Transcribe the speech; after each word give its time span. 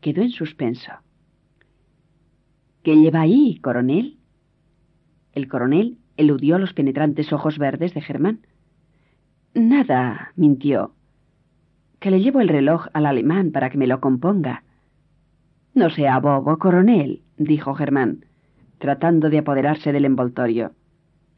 quedó 0.00 0.22
en 0.22 0.30
suspenso. 0.30 0.92
¿Qué 2.82 2.94
lleva 2.96 3.22
ahí, 3.22 3.58
coronel? 3.60 4.18
El 5.32 5.48
coronel 5.48 5.98
eludió 6.16 6.58
los 6.58 6.72
penetrantes 6.72 7.32
ojos 7.32 7.58
verdes 7.58 7.94
de 7.94 8.00
Germán. 8.00 8.40
Nada, 9.54 10.32
mintió. 10.36 10.94
Que 12.00 12.10
le 12.10 12.20
llevo 12.20 12.40
el 12.40 12.48
reloj 12.48 12.86
al 12.92 13.06
alemán 13.06 13.50
para 13.50 13.70
que 13.70 13.78
me 13.78 13.86
lo 13.86 14.00
componga. 14.00 14.62
No 15.74 15.90
sea 15.90 16.18
bobo, 16.18 16.58
coronel, 16.58 17.22
dijo 17.36 17.74
Germán, 17.74 18.24
tratando 18.78 19.30
de 19.30 19.38
apoderarse 19.38 19.92
del 19.92 20.04
envoltorio. 20.04 20.72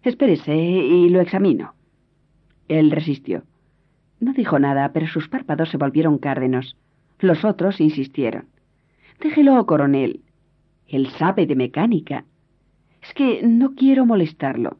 Espérese 0.02 0.54
y 0.56 1.08
lo 1.10 1.20
examino. 1.20 1.74
Él 2.68 2.90
resistió. 2.90 3.42
No 4.18 4.32
dijo 4.32 4.58
nada, 4.58 4.92
pero 4.92 5.06
sus 5.06 5.28
párpados 5.28 5.70
se 5.70 5.76
volvieron 5.76 6.18
cárdenos. 6.18 6.76
Los 7.20 7.44
otros 7.44 7.80
insistieron. 7.80 8.46
Déjelo, 9.20 9.64
coronel. 9.66 10.20
Él 10.88 11.08
sabe 11.18 11.46
de 11.46 11.54
mecánica. 11.54 12.24
Es 13.02 13.12
que 13.14 13.42
no 13.42 13.74
quiero 13.74 14.06
molestarlo. 14.06 14.78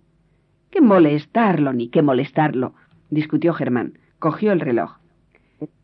¿Qué 0.71 0.81
molestarlo 0.81 1.73
ni 1.73 1.89
qué 1.89 2.03
molestarlo? 2.03 2.75
discutió 3.11 3.53
Germán. 3.53 3.99
Cogió 4.19 4.53
el 4.53 4.61
reloj. 4.61 4.99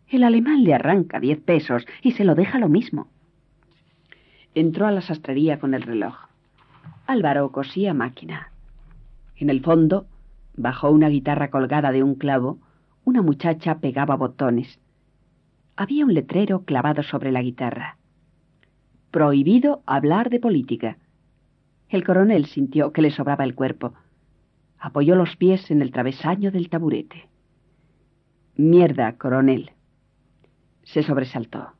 El 0.08 0.22
alemán 0.22 0.64
le 0.64 0.74
arranca 0.74 1.20
diez 1.20 1.40
pesos 1.40 1.84
y 2.02 2.12
se 2.12 2.24
lo 2.24 2.34
deja 2.34 2.58
lo 2.58 2.68
mismo. 2.68 3.08
Entró 4.54 4.86
a 4.86 4.92
la 4.92 5.02
sastrería 5.02 5.58
con 5.58 5.74
el 5.74 5.82
reloj. 5.82 6.14
Álvaro 7.06 7.50
cosía 7.52 7.92
máquina. 7.92 8.50
En 9.36 9.50
el 9.50 9.60
fondo, 9.62 10.06
bajo 10.56 10.90
una 10.90 11.08
guitarra 11.08 11.50
colgada 11.50 11.92
de 11.92 12.02
un 12.02 12.14
clavo, 12.14 12.58
una 13.04 13.20
muchacha 13.20 13.78
pegaba 13.78 14.16
botones. 14.16 14.80
Había 15.76 16.06
un 16.06 16.14
letrero 16.14 16.64
clavado 16.64 17.02
sobre 17.02 17.32
la 17.32 17.42
guitarra. 17.42 17.98
Prohibido 19.10 19.82
hablar 19.84 20.30
de 20.30 20.40
política. 20.40 20.96
El 21.90 22.02
coronel 22.02 22.46
sintió 22.46 22.92
que 22.92 23.02
le 23.02 23.10
sobraba 23.10 23.44
el 23.44 23.54
cuerpo. 23.54 23.92
Apoyó 24.78 25.16
los 25.16 25.36
pies 25.36 25.70
en 25.70 25.82
el 25.82 25.92
travesaño 25.92 26.50
del 26.50 26.70
taburete. 26.70 27.28
Mierda, 28.56 29.12
coronel. 29.18 29.72
Se 30.82 31.02
sobresaltó. 31.02 31.72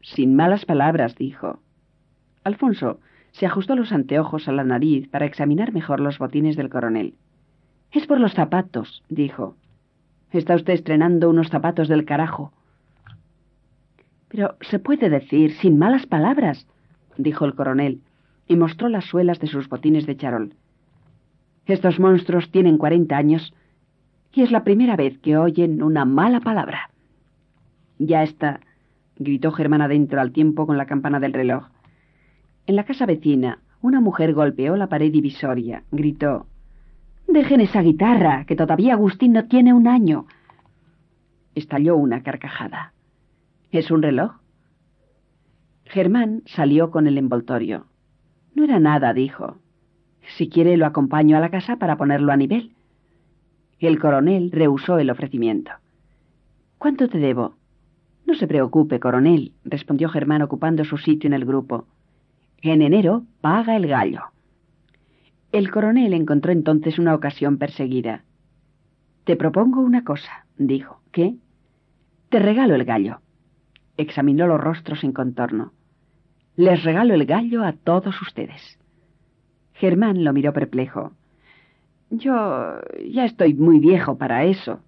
Sin 0.00 0.34
malas 0.34 0.64
palabras, 0.64 1.14
dijo. 1.16 1.60
Alfonso 2.44 2.98
se 3.32 3.44
ajustó 3.46 3.76
los 3.76 3.92
anteojos 3.92 4.48
a 4.48 4.52
la 4.52 4.64
nariz 4.64 5.08
para 5.08 5.26
examinar 5.26 5.72
mejor 5.72 6.00
los 6.00 6.18
botines 6.18 6.56
del 6.56 6.70
coronel. 6.70 7.14
Es 7.90 8.06
por 8.06 8.18
los 8.18 8.32
zapatos, 8.32 9.02
dijo. 9.10 9.54
Está 10.30 10.54
usted 10.54 10.72
estrenando 10.72 11.28
unos 11.28 11.48
zapatos 11.48 11.88
del 11.88 12.06
carajo. 12.06 12.52
Pero 14.32 14.56
se 14.62 14.78
puede 14.78 15.10
decir 15.10 15.52
sin 15.56 15.78
malas 15.78 16.06
palabras, 16.06 16.66
dijo 17.18 17.44
el 17.44 17.54
coronel, 17.54 18.00
y 18.48 18.56
mostró 18.56 18.88
las 18.88 19.04
suelas 19.04 19.38
de 19.40 19.46
sus 19.46 19.68
botines 19.68 20.06
de 20.06 20.16
charol. 20.16 20.54
Estos 21.66 22.00
monstruos 22.00 22.50
tienen 22.50 22.78
cuarenta 22.78 23.18
años 23.18 23.52
y 24.32 24.40
es 24.40 24.50
la 24.50 24.64
primera 24.64 24.96
vez 24.96 25.18
que 25.18 25.36
oyen 25.36 25.82
una 25.82 26.06
mala 26.06 26.40
palabra. 26.40 26.90
Ya 27.98 28.22
está, 28.22 28.60
gritó 29.18 29.52
Germán 29.52 29.82
adentro 29.82 30.18
al 30.18 30.32
tiempo 30.32 30.66
con 30.66 30.78
la 30.78 30.86
campana 30.86 31.20
del 31.20 31.34
reloj. 31.34 31.66
En 32.66 32.76
la 32.76 32.84
casa 32.84 33.04
vecina, 33.04 33.58
una 33.82 34.00
mujer 34.00 34.32
golpeó 34.32 34.76
la 34.76 34.86
pared 34.86 35.12
divisoria, 35.12 35.82
gritó 35.92 36.46
Dejen 37.28 37.60
esa 37.60 37.82
guitarra, 37.82 38.46
que 38.46 38.56
todavía 38.56 38.94
Agustín 38.94 39.34
no 39.34 39.44
tiene 39.44 39.74
un 39.74 39.86
año. 39.86 40.24
Estalló 41.54 41.96
una 41.96 42.22
carcajada. 42.22 42.94
¿Es 43.72 43.90
un 43.90 44.02
reloj? 44.02 44.32
Germán 45.86 46.42
salió 46.44 46.90
con 46.90 47.06
el 47.06 47.16
envoltorio. 47.16 47.86
No 48.54 48.64
era 48.64 48.78
nada, 48.78 49.14
dijo. 49.14 49.56
Si 50.36 50.50
quiere 50.50 50.76
lo 50.76 50.84
acompaño 50.84 51.38
a 51.38 51.40
la 51.40 51.50
casa 51.50 51.76
para 51.76 51.96
ponerlo 51.96 52.32
a 52.32 52.36
nivel. 52.36 52.72
El 53.78 53.98
coronel 53.98 54.52
rehusó 54.52 54.98
el 54.98 55.08
ofrecimiento. 55.08 55.70
¿Cuánto 56.76 57.08
te 57.08 57.16
debo? 57.16 57.54
No 58.26 58.34
se 58.34 58.46
preocupe, 58.46 59.00
coronel, 59.00 59.52
respondió 59.64 60.10
Germán 60.10 60.42
ocupando 60.42 60.84
su 60.84 60.98
sitio 60.98 61.28
en 61.28 61.34
el 61.34 61.46
grupo. 61.46 61.86
En 62.60 62.82
enero 62.82 63.24
paga 63.40 63.74
el 63.74 63.86
gallo. 63.86 64.20
El 65.50 65.70
coronel 65.70 66.12
encontró 66.12 66.52
entonces 66.52 66.98
una 66.98 67.14
ocasión 67.14 67.56
perseguida. 67.56 68.22
Te 69.24 69.34
propongo 69.34 69.80
una 69.80 70.04
cosa, 70.04 70.44
dijo. 70.58 71.00
¿Qué? 71.10 71.36
Te 72.28 72.38
regalo 72.38 72.74
el 72.74 72.84
gallo. 72.84 73.20
Examinó 73.96 74.46
los 74.46 74.60
rostros 74.60 75.04
en 75.04 75.12
contorno. 75.12 75.72
Les 76.56 76.82
regalo 76.84 77.14
el 77.14 77.26
gallo 77.26 77.64
a 77.64 77.72
todos 77.72 78.20
ustedes. 78.22 78.78
Germán 79.74 80.24
lo 80.24 80.32
miró 80.32 80.52
perplejo. 80.52 81.12
Yo 82.10 82.80
ya 83.08 83.24
estoy 83.24 83.54
muy 83.54 83.80
viejo 83.80 84.18
para 84.18 84.44
eso, 84.44 84.80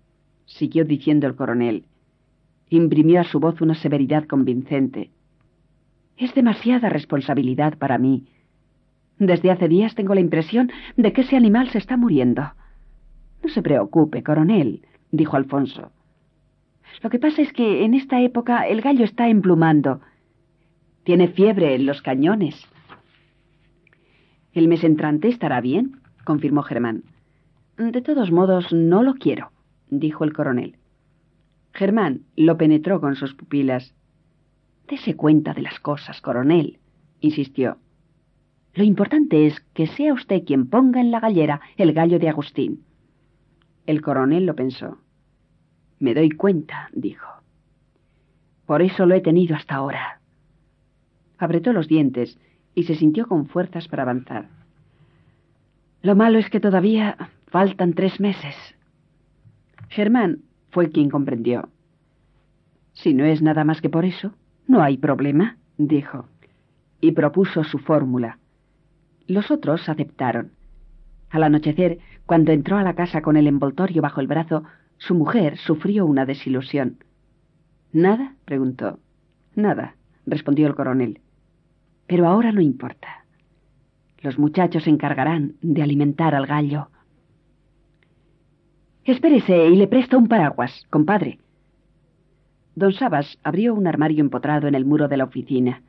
siguió 0.44 0.84
diciendo 0.84 1.26
el 1.26 1.34
coronel. 1.34 1.86
Imprimió 2.68 3.20
a 3.20 3.24
su 3.24 3.40
voz 3.40 3.60
una 3.60 3.74
severidad 3.74 4.26
convincente. 4.26 5.10
Es 6.16 6.34
demasiada 6.34 6.90
responsabilidad 6.90 7.78
para 7.78 7.98
mí. 7.98 8.26
Desde 9.18 9.50
hace 9.50 9.68
días 9.68 9.94
tengo 9.94 10.14
la 10.14 10.20
impresión 10.20 10.70
de 10.96 11.12
que 11.12 11.22
ese 11.22 11.36
animal 11.36 11.70
se 11.70 11.78
está 11.78 11.96
muriendo. 11.96 12.52
No 13.42 13.48
se 13.48 13.62
preocupe, 13.62 14.22
coronel, 14.22 14.82
dijo 15.10 15.36
Alfonso. 15.36 15.92
Lo 17.02 17.10
que 17.10 17.18
pasa 17.18 17.42
es 17.42 17.52
que 17.52 17.84
en 17.84 17.94
esta 17.94 18.20
época 18.20 18.66
el 18.66 18.80
gallo 18.80 19.04
está 19.04 19.28
emplumando. 19.28 20.00
Tiene 21.04 21.28
fiebre 21.28 21.74
en 21.74 21.86
los 21.86 22.02
cañones. 22.02 22.66
El 24.52 24.68
mes 24.68 24.84
entrante 24.84 25.28
estará 25.28 25.60
bien, 25.60 26.00
confirmó 26.24 26.62
Germán. 26.62 27.04
De 27.76 28.00
todos 28.00 28.30
modos, 28.30 28.72
no 28.72 29.02
lo 29.02 29.14
quiero, 29.14 29.50
dijo 29.90 30.24
el 30.24 30.32
coronel. 30.32 30.76
Germán 31.72 32.22
lo 32.36 32.56
penetró 32.56 33.00
con 33.00 33.16
sus 33.16 33.34
pupilas. 33.34 33.94
Dese 34.88 35.16
cuenta 35.16 35.54
de 35.54 35.62
las 35.62 35.80
cosas, 35.80 36.20
coronel, 36.20 36.78
insistió. 37.20 37.78
Lo 38.74 38.84
importante 38.84 39.46
es 39.46 39.60
que 39.72 39.86
sea 39.88 40.12
usted 40.12 40.44
quien 40.44 40.68
ponga 40.68 41.00
en 41.00 41.10
la 41.10 41.20
gallera 41.20 41.60
el 41.76 41.92
gallo 41.92 42.18
de 42.18 42.28
Agustín. 42.28 42.84
El 43.86 44.02
coronel 44.02 44.46
lo 44.46 44.54
pensó. 44.54 44.98
Me 46.04 46.12
doy 46.12 46.28
cuenta, 46.32 46.90
dijo. 46.92 47.26
Por 48.66 48.82
eso 48.82 49.06
lo 49.06 49.14
he 49.14 49.22
tenido 49.22 49.56
hasta 49.56 49.76
ahora. 49.76 50.20
Apretó 51.38 51.72
los 51.72 51.88
dientes 51.88 52.38
y 52.74 52.82
se 52.82 52.94
sintió 52.94 53.26
con 53.26 53.46
fuerzas 53.46 53.88
para 53.88 54.02
avanzar. 54.02 54.50
Lo 56.02 56.14
malo 56.14 56.38
es 56.38 56.50
que 56.50 56.60
todavía 56.60 57.16
faltan 57.46 57.94
tres 57.94 58.20
meses. 58.20 58.54
Germán 59.88 60.40
fue 60.72 60.90
quien 60.90 61.08
comprendió. 61.08 61.70
Si 62.92 63.14
no 63.14 63.24
es 63.24 63.40
nada 63.40 63.64
más 63.64 63.80
que 63.80 63.88
por 63.88 64.04
eso, 64.04 64.34
no 64.66 64.82
hay 64.82 64.98
problema, 64.98 65.56
dijo, 65.78 66.28
y 67.00 67.12
propuso 67.12 67.64
su 67.64 67.78
fórmula. 67.78 68.38
Los 69.26 69.50
otros 69.50 69.88
aceptaron. 69.88 70.52
Al 71.30 71.44
anochecer, 71.44 71.98
cuando 72.26 72.52
entró 72.52 72.76
a 72.76 72.82
la 72.82 72.94
casa 72.94 73.22
con 73.22 73.38
el 73.38 73.46
envoltorio 73.46 74.02
bajo 74.02 74.20
el 74.20 74.26
brazo, 74.26 74.64
su 75.06 75.14
mujer 75.14 75.58
sufrió 75.58 76.06
una 76.06 76.24
desilusión. 76.24 76.96
¿Nada? 77.92 78.34
preguntó. 78.46 78.98
Nada, 79.54 79.96
respondió 80.24 80.66
el 80.66 80.74
coronel. 80.74 81.20
Pero 82.06 82.26
ahora 82.26 82.52
no 82.52 82.62
importa. 82.62 83.24
Los 84.22 84.38
muchachos 84.38 84.84
se 84.84 84.90
encargarán 84.90 85.56
de 85.60 85.82
alimentar 85.82 86.34
al 86.34 86.46
gallo. 86.46 86.88
Espérese 89.04 89.68
y 89.68 89.76
le 89.76 89.86
presto 89.86 90.16
un 90.16 90.26
paraguas, 90.26 90.86
compadre. 90.88 91.38
Don 92.74 92.94
Sabas 92.94 93.38
abrió 93.42 93.74
un 93.74 93.86
armario 93.86 94.20
empotrado 94.20 94.68
en 94.68 94.74
el 94.74 94.86
muro 94.86 95.08
de 95.08 95.18
la 95.18 95.24
oficina. 95.24 95.82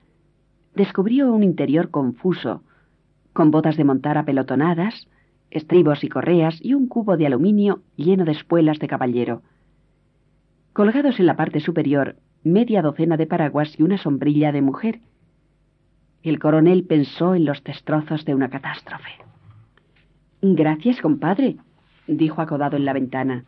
Descubrió 0.76 1.32
un 1.32 1.44
interior 1.44 1.90
confuso, 1.90 2.64
con 3.32 3.50
botas 3.50 3.78
de 3.78 3.86
montar 3.86 4.18
apelotonadas, 4.18 5.08
estribos 5.56 6.04
y 6.04 6.10
correas 6.10 6.60
y 6.62 6.74
un 6.74 6.88
cubo 6.88 7.18
de 7.18 7.28
aluminio 7.28 7.82
lleno 7.96 8.26
de 8.26 8.32
espuelas 8.32 8.80
de 8.80 8.88
caballero. 8.88 9.42
Colgados 10.74 11.20
en 11.20 11.26
la 11.26 11.36
parte 11.36 11.60
superior, 11.60 12.18
media 12.44 12.82
docena 12.82 13.18
de 13.18 13.28
paraguas 13.28 13.80
y 13.80 13.84
una 13.84 13.98
sombrilla 13.98 14.52
de 14.52 14.62
mujer. 14.62 15.00
El 16.24 16.40
coronel 16.40 16.84
pensó 16.84 17.36
en 17.36 17.46
los 17.46 17.64
destrozos 17.64 18.26
de 18.26 18.36
una 18.36 18.50
catástrofe. 18.50 19.12
Gracias, 20.42 21.02
compadre, 21.02 21.58
dijo 22.08 22.42
acodado 22.42 22.78
en 22.78 22.86
la 22.86 22.94
ventana. 22.94 23.46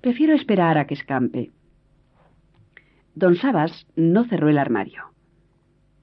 Prefiero 0.00 0.34
esperar 0.34 0.78
a 0.78 0.86
que 0.86 0.94
escampe. 0.94 1.50
Don 3.14 3.36
Sabas 3.36 3.86
no 3.96 4.24
cerró 4.24 4.48
el 4.48 4.58
armario. 4.58 5.04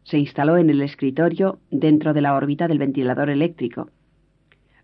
Se 0.03 0.17
instaló 0.17 0.57
en 0.57 0.69
el 0.69 0.81
escritorio 0.81 1.59
dentro 1.71 2.13
de 2.13 2.21
la 2.21 2.35
órbita 2.35 2.67
del 2.67 2.79
ventilador 2.79 3.29
eléctrico 3.29 3.89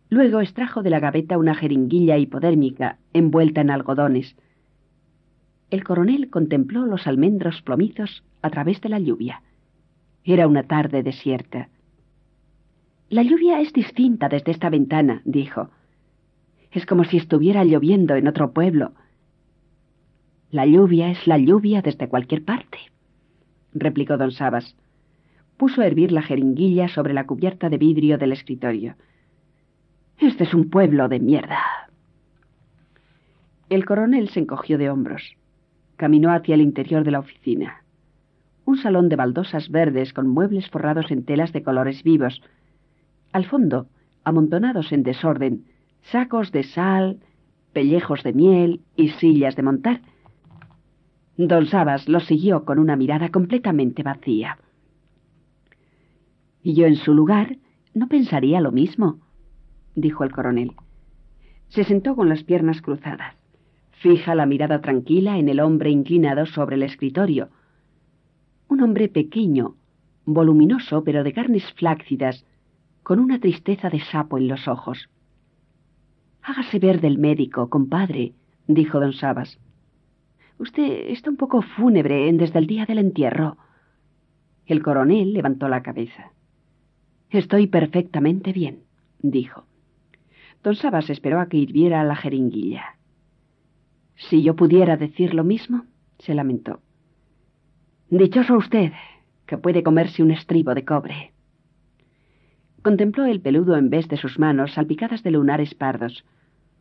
Luego 0.10 0.42
extrajo 0.42 0.82
de 0.82 0.90
la 0.90 1.00
gaveta 1.00 1.38
una 1.38 1.54
jeringuilla 1.54 2.18
hipodérmica 2.18 2.98
envuelta 3.14 3.62
en 3.62 3.70
algodones. 3.70 4.36
El 5.70 5.84
coronel 5.84 6.32
contempló 6.32 6.88
los 6.88 7.06
almendros 7.06 7.62
plomizos 7.62 8.24
a 8.42 8.50
través 8.50 8.82
de 8.82 8.90
la 8.90 9.00
lluvia. 9.00 9.44
Era 10.24 10.48
una 10.48 10.64
tarde 10.64 11.04
desierta. 11.04 11.70
La 13.10 13.22
lluvia 13.22 13.62
es 13.62 13.72
distinta 13.72 14.30
desde 14.30 14.52
esta 14.52 14.70
ventana, 14.70 15.22
dijo. 15.26 15.70
Es 16.72 16.86
como 16.86 17.04
si 17.04 17.18
estuviera 17.18 17.64
lloviendo 17.64 18.16
en 18.16 18.28
otro 18.28 18.52
pueblo. 18.52 18.94
La 20.52 20.66
lluvia 20.66 21.12
es 21.12 21.28
la 21.28 21.38
lluvia 21.38 21.84
desde 21.84 22.10
cualquier 22.10 22.44
parte, 22.44 22.80
replicó 23.74 24.18
don 24.18 24.32
Sabas. 24.32 24.76
Puso 25.58 25.82
a 25.82 25.88
hervir 25.88 26.12
la 26.12 26.24
jeringuilla 26.24 26.88
sobre 26.88 27.14
la 27.14 27.28
cubierta 27.28 27.70
de 27.70 27.78
vidrio 27.78 28.18
del 28.18 28.32
escritorio. 28.32 28.96
Este 30.20 30.44
es 30.44 30.54
un 30.54 30.70
pueblo 30.70 31.08
de 31.08 31.22
mierda. 31.22 31.60
El 33.70 33.86
coronel 33.86 34.28
se 34.28 34.42
encogió 34.42 34.78
de 34.78 34.90
hombros. 34.90 35.38
Caminó 35.96 36.34
hacia 36.34 36.56
el 36.56 36.62
interior 36.62 37.06
de 37.06 37.12
la 37.12 37.20
oficina. 37.20 37.84
Un 38.66 38.78
salón 38.78 39.08
de 39.08 39.16
baldosas 39.16 39.70
verdes 39.70 40.12
con 40.12 40.28
muebles 40.28 40.70
forrados 40.70 41.10
en 41.12 41.24
telas 41.24 41.54
de 41.54 41.64
colores 41.64 42.04
vivos. 42.04 42.42
Al 43.32 43.46
fondo, 43.46 43.88
amontonados 44.26 44.92
en 44.92 45.04
desorden, 45.04 45.64
sacos 46.02 46.52
de 46.52 46.64
sal, 46.64 47.20
pellejos 47.72 48.22
de 48.24 48.34
miel 48.34 48.82
y 48.98 49.12
sillas 49.12 49.56
de 49.56 49.64
montar. 49.64 50.02
Don 51.38 51.66
Sabas 51.66 52.10
lo 52.10 52.20
siguió 52.20 52.66
con 52.66 52.78
una 52.78 52.98
mirada 52.98 53.30
completamente 53.30 54.04
vacía. 54.04 54.58
Y 56.62 56.74
yo 56.74 56.88
en 56.88 56.98
su 56.98 57.14
lugar 57.14 57.56
no 57.94 58.10
pensaría 58.10 58.60
lo 58.60 58.74
mismo, 58.74 59.22
dijo 60.02 60.24
el 60.24 60.32
coronel. 60.32 60.74
Se 61.70 61.84
sentó 61.84 62.16
con 62.16 62.30
las 62.30 62.44
piernas 62.44 62.82
cruzadas. 62.82 63.36
Fija 63.92 64.34
la 64.34 64.46
mirada 64.46 64.82
tranquila 64.82 65.38
en 65.38 65.50
el 65.50 65.60
hombre 65.60 65.92
inclinado 65.92 66.46
sobre 66.46 66.76
el 66.76 66.84
escritorio. 66.84 67.50
Un 68.68 68.82
hombre 68.82 69.10
pequeño, 69.10 69.76
voluminoso 70.26 71.04
pero 71.04 71.24
de 71.24 71.34
carnes 71.34 71.64
flácidas, 71.74 72.46
con 73.04 73.20
una 73.20 73.40
tristeza 73.40 73.90
de 73.90 74.00
sapo 74.00 74.38
en 74.38 74.48
los 74.48 74.68
ojos. 74.68 75.10
Hágase 76.42 76.80
ver 76.80 77.02
del 77.02 77.18
médico, 77.18 77.70
compadre, 77.70 78.34
dijo 78.68 79.00
don 79.00 79.14
Sabas. 79.14 79.60
Usted 80.58 81.10
está 81.10 81.30
un 81.30 81.38
poco 81.38 81.62
fúnebre 81.62 82.32
desde 82.34 82.60
el 82.60 82.68
día 82.68 82.86
del 82.86 83.00
entierro. 83.00 83.58
El 84.66 84.84
coronel 84.84 85.34
levantó 85.34 85.68
la 85.68 85.82
cabeza. 85.82 86.32
Estoy 87.30 87.68
perfectamente 87.68 88.54
bien, 88.54 88.84
dijo. 89.20 89.69
Don 90.64 90.76
Sabas 90.76 91.10
esperó 91.10 91.40
a 91.40 91.48
que 91.48 91.58
hirviera 91.58 92.04
la 92.04 92.16
jeringuilla. 92.16 92.98
Si 94.16 94.44
yo 94.44 94.56
pudiera 94.56 94.98
decir 94.98 95.34
lo 95.34 95.44
mismo, 95.44 95.86
se 96.20 96.36
lamentó. 96.36 96.82
Dichoso 98.10 98.58
usted, 98.58 98.92
que 99.46 99.58
puede 99.58 99.84
comerse 99.84 100.22
un 100.22 100.32
estribo 100.32 100.76
de 100.76 100.84
cobre. 100.84 101.34
Contempló 102.82 103.26
el 103.26 103.40
peludo 103.40 103.78
en 103.78 103.90
vez 103.90 104.08
de 104.10 104.18
sus 104.18 104.38
manos 104.40 104.74
salpicadas 104.74 105.24
de 105.24 105.32
lunares 105.32 105.74
pardos. 105.76 106.26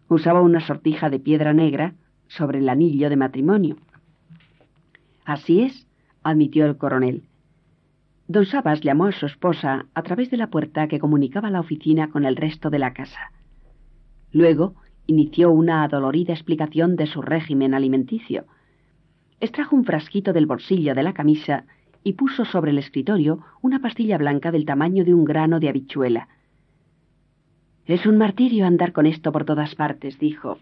Usaba 0.09 0.43
una 0.43 0.61
sortija 0.61 1.11
de 1.11 1.21
piedra 1.21 1.53
negra 1.53 1.95
sobre 2.27 2.59
el 2.59 2.69
anillo 2.69 3.11
de 3.11 3.17
matrimonio. 3.17 3.77
Así 5.25 5.61
es, 5.61 5.87
admitió 6.23 6.67
el 6.67 6.77
coronel. 6.77 7.25
Don 8.27 8.45
Sabas 8.45 8.81
llamó 8.81 9.07
a 9.07 9.13
su 9.13 9.27
esposa 9.27 9.87
a 9.95 10.03
través 10.03 10.31
de 10.31 10.37
la 10.37 10.49
puerta 10.49 10.89
que 10.89 10.99
comunicaba 10.99 11.51
la 11.51 11.61
oficina 11.61 12.11
con 12.11 12.25
el 12.25 12.37
resto 12.37 12.71
de 12.71 12.79
la 12.79 12.93
casa. 12.93 13.33
Luego 14.33 14.75
inició 15.07 15.51
una 15.51 15.85
adolorida 15.85 16.33
explicación 16.33 16.97
de 16.97 17.07
su 17.07 17.23
régimen 17.23 17.75
alimenticio. 17.75 18.45
Extrajo 19.41 19.77
un 19.77 19.85
frasquito 19.85 20.33
del 20.33 20.47
bolsillo 20.47 20.95
de 20.95 21.03
la 21.03 21.15
camisa 21.15 21.65
y 22.05 22.15
puso 22.15 22.45
sobre 22.45 22.71
el 22.71 22.79
escritorio 22.79 23.41
una 23.63 23.81
pastilla 23.81 24.19
blanca 24.19 24.51
del 24.51 24.67
tamaño 24.67 25.05
de 25.05 25.15
un 25.15 25.25
grano 25.25 25.61
de 25.61 25.69
habichuela. 25.69 26.29
Es 27.87 28.05
un 28.05 28.19
martirio 28.19 28.67
andar 28.67 28.93
con 28.93 29.07
esto 29.07 29.33
por 29.33 29.45
todas 29.45 29.75
partes, 29.75 30.19
dijo. 30.19 30.59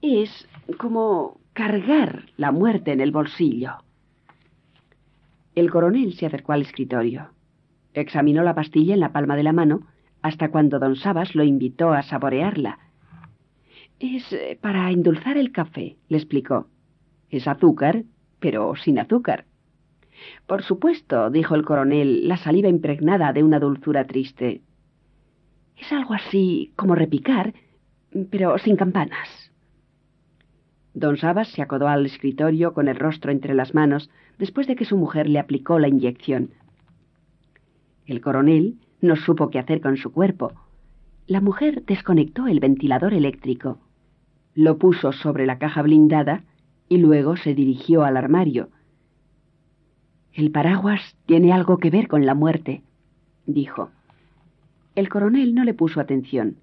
Es 0.00 0.48
como 0.78 1.38
cargar 1.52 2.24
la 2.38 2.52
muerte 2.52 2.92
en 2.92 3.00
el 3.00 3.12
bolsillo. 3.12 3.72
El 5.54 5.70
coronel 5.70 6.14
se 6.14 6.24
acercó 6.24 6.52
al 6.52 6.62
escritorio. 6.62 7.30
Examinó 7.92 8.42
la 8.42 8.54
pastilla 8.54 8.94
en 8.94 9.00
la 9.00 9.12
palma 9.12 9.36
de 9.36 9.42
la 9.42 9.52
mano 9.52 9.82
hasta 10.22 10.50
cuando 10.50 10.78
don 10.78 10.96
Sabas 10.96 11.34
lo 11.34 11.44
invitó 11.44 11.92
a 11.92 12.02
saborearla 12.02 12.78
es 14.00 14.32
eh, 14.32 14.58
para 14.60 14.90
endulzar 14.90 15.36
el 15.36 15.52
café, 15.52 15.96
le 16.08 16.16
explicó. 16.16 16.66
Es 17.28 17.46
azúcar, 17.46 18.04
pero 18.40 18.74
sin 18.74 18.98
azúcar. 18.98 19.44
Por 20.46 20.62
supuesto, 20.62 21.30
dijo 21.30 21.54
el 21.54 21.64
coronel, 21.64 22.26
la 22.26 22.38
saliva 22.38 22.68
impregnada 22.68 23.32
de 23.32 23.44
una 23.44 23.60
dulzura 23.60 24.06
triste. 24.06 24.62
Es 25.76 25.92
algo 25.92 26.14
así 26.14 26.72
como 26.76 26.94
repicar, 26.94 27.54
pero 28.30 28.58
sin 28.58 28.76
campanas. 28.76 29.52
Don 30.92 31.16
Sabas 31.16 31.48
se 31.48 31.62
acodó 31.62 31.86
al 31.86 32.04
escritorio 32.06 32.74
con 32.74 32.88
el 32.88 32.96
rostro 32.96 33.30
entre 33.30 33.54
las 33.54 33.74
manos 33.74 34.10
después 34.38 34.66
de 34.66 34.76
que 34.76 34.84
su 34.84 34.96
mujer 34.96 35.28
le 35.28 35.38
aplicó 35.38 35.78
la 35.78 35.88
inyección. 35.88 36.50
El 38.06 38.20
coronel 38.20 38.78
no 39.00 39.16
supo 39.16 39.50
qué 39.50 39.58
hacer 39.58 39.80
con 39.80 39.96
su 39.96 40.12
cuerpo. 40.12 40.52
La 41.26 41.40
mujer 41.40 41.84
desconectó 41.84 42.46
el 42.46 42.60
ventilador 42.60 43.14
eléctrico 43.14 43.78
lo 44.54 44.78
puso 44.78 45.12
sobre 45.12 45.46
la 45.46 45.58
caja 45.58 45.82
blindada 45.82 46.42
y 46.88 46.98
luego 46.98 47.36
se 47.36 47.54
dirigió 47.54 48.04
al 48.04 48.16
armario. 48.16 48.68
El 50.32 50.50
paraguas 50.50 51.16
tiene 51.26 51.52
algo 51.52 51.78
que 51.78 51.90
ver 51.90 52.08
con 52.08 52.26
la 52.26 52.34
muerte, 52.34 52.82
dijo. 53.46 53.90
El 54.94 55.08
coronel 55.08 55.54
no 55.54 55.64
le 55.64 55.74
puso 55.74 56.00
atención. 56.00 56.56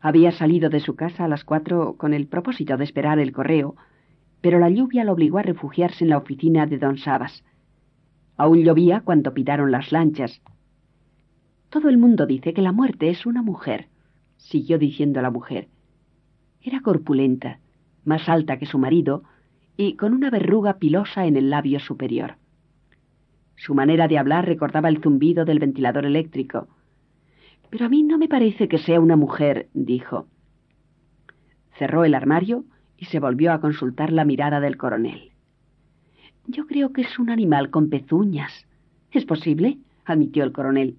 Había 0.00 0.32
salido 0.32 0.68
de 0.68 0.80
su 0.80 0.94
casa 0.94 1.24
a 1.24 1.28
las 1.28 1.44
cuatro 1.44 1.94
con 1.96 2.12
el 2.12 2.26
propósito 2.26 2.76
de 2.76 2.84
esperar 2.84 3.18
el 3.18 3.32
correo, 3.32 3.76
pero 4.40 4.58
la 4.58 4.68
lluvia 4.68 5.04
lo 5.04 5.12
obligó 5.12 5.38
a 5.38 5.42
refugiarse 5.42 6.04
en 6.04 6.10
la 6.10 6.18
oficina 6.18 6.66
de 6.66 6.78
don 6.78 6.98
Sabas. 6.98 7.44
Aún 8.36 8.62
llovía 8.62 9.00
cuando 9.00 9.32
pitaron 9.32 9.70
las 9.70 9.90
lanchas. 9.92 10.42
Todo 11.76 11.90
el 11.90 11.98
mundo 11.98 12.24
dice 12.24 12.54
que 12.54 12.62
la 12.62 12.72
muerte 12.72 13.10
es 13.10 13.26
una 13.26 13.42
mujer, 13.42 13.88
siguió 14.38 14.78
diciendo 14.78 15.20
la 15.20 15.30
mujer. 15.30 15.68
Era 16.62 16.80
corpulenta, 16.80 17.60
más 18.02 18.30
alta 18.30 18.58
que 18.58 18.64
su 18.64 18.78
marido, 18.78 19.24
y 19.76 19.92
con 19.96 20.14
una 20.14 20.30
verruga 20.30 20.78
pilosa 20.78 21.26
en 21.26 21.36
el 21.36 21.50
labio 21.50 21.78
superior. 21.78 22.36
Su 23.56 23.74
manera 23.74 24.08
de 24.08 24.16
hablar 24.16 24.46
recordaba 24.46 24.88
el 24.88 25.02
zumbido 25.02 25.44
del 25.44 25.58
ventilador 25.58 26.06
eléctrico. 26.06 26.66
Pero 27.68 27.84
a 27.84 27.88
mí 27.90 28.02
no 28.02 28.16
me 28.16 28.28
parece 28.28 28.68
que 28.68 28.78
sea 28.78 28.98
una 28.98 29.16
mujer, 29.16 29.68
dijo. 29.74 30.28
Cerró 31.78 32.06
el 32.06 32.14
armario 32.14 32.64
y 32.96 33.04
se 33.04 33.20
volvió 33.20 33.52
a 33.52 33.60
consultar 33.60 34.14
la 34.14 34.24
mirada 34.24 34.60
del 34.60 34.78
coronel. 34.78 35.32
Yo 36.46 36.66
creo 36.66 36.94
que 36.94 37.02
es 37.02 37.18
un 37.18 37.28
animal 37.28 37.68
con 37.68 37.90
pezuñas. 37.90 38.66
¿Es 39.10 39.26
posible? 39.26 39.76
admitió 40.06 40.42
el 40.42 40.52
coronel. 40.52 40.96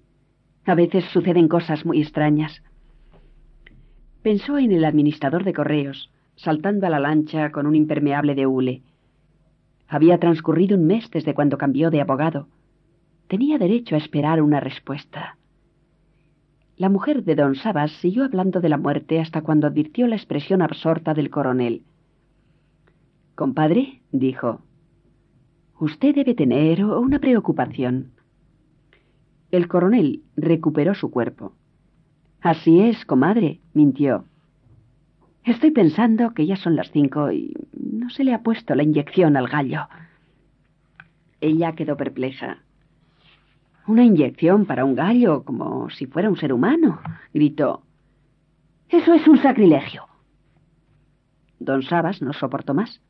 A 0.68 0.74
veces 0.74 1.06
suceden 1.14 1.48
cosas 1.48 1.86
muy 1.86 2.02
extrañas. 2.02 2.62
Pensó 4.20 4.58
en 4.58 4.70
el 4.70 4.84
administrador 4.84 5.42
de 5.42 5.54
correos, 5.54 6.10
saltando 6.36 6.86
a 6.86 6.90
la 6.90 7.00
lancha 7.00 7.50
con 7.52 7.66
un 7.66 7.74
impermeable 7.74 8.34
de 8.34 8.46
hule. 8.46 8.82
Había 9.88 10.18
transcurrido 10.18 10.76
un 10.76 10.86
mes 10.86 11.10
desde 11.10 11.32
cuando 11.32 11.56
cambió 11.56 11.90
de 11.90 12.02
abogado. 12.02 12.48
Tenía 13.28 13.56
derecho 13.56 13.94
a 13.94 13.98
esperar 13.98 14.42
una 14.42 14.60
respuesta. 14.60 15.38
La 16.76 16.90
mujer 16.90 17.24
de 17.24 17.34
don 17.34 17.54
Sabas 17.54 17.90
siguió 18.02 18.24
hablando 18.24 18.60
de 18.60 18.68
la 18.68 18.76
muerte 18.76 19.20
hasta 19.20 19.40
cuando 19.40 19.68
advirtió 19.68 20.06
la 20.06 20.16
expresión 20.16 20.60
absorta 20.60 21.14
del 21.14 21.30
coronel. 21.30 21.80
Compadre, 23.34 24.02
dijo, 24.12 24.60
usted 25.80 26.14
debe 26.14 26.34
tener 26.34 26.84
una 26.84 27.18
preocupación. 27.20 28.17
El 29.50 29.66
coronel 29.66 30.22
recuperó 30.36 30.94
su 30.94 31.10
cuerpo. 31.10 31.54
Así 32.40 32.80
es, 32.80 33.04
comadre, 33.06 33.60
mintió. 33.72 34.24
Estoy 35.44 35.70
pensando 35.70 36.34
que 36.34 36.46
ya 36.46 36.56
son 36.56 36.76
las 36.76 36.90
cinco 36.90 37.32
y 37.32 37.54
no 37.72 38.10
se 38.10 38.24
le 38.24 38.34
ha 38.34 38.42
puesto 38.42 38.74
la 38.74 38.82
inyección 38.82 39.36
al 39.36 39.48
gallo. 39.48 39.88
Ella 41.40 41.74
quedó 41.74 41.96
perpleja. 41.96 42.58
Una 43.86 44.04
inyección 44.04 44.66
para 44.66 44.84
un 44.84 44.94
gallo, 44.94 45.44
como 45.44 45.88
si 45.88 46.06
fuera 46.06 46.28
un 46.28 46.36
ser 46.36 46.52
humano, 46.52 47.00
gritó. 47.32 47.82
Eso 48.90 49.14
es 49.14 49.26
un 49.26 49.38
sacrilegio. 49.38 50.06
Don 51.58 51.82
Sabas 51.82 52.20
no 52.20 52.34
soportó 52.34 52.74
más. 52.74 53.00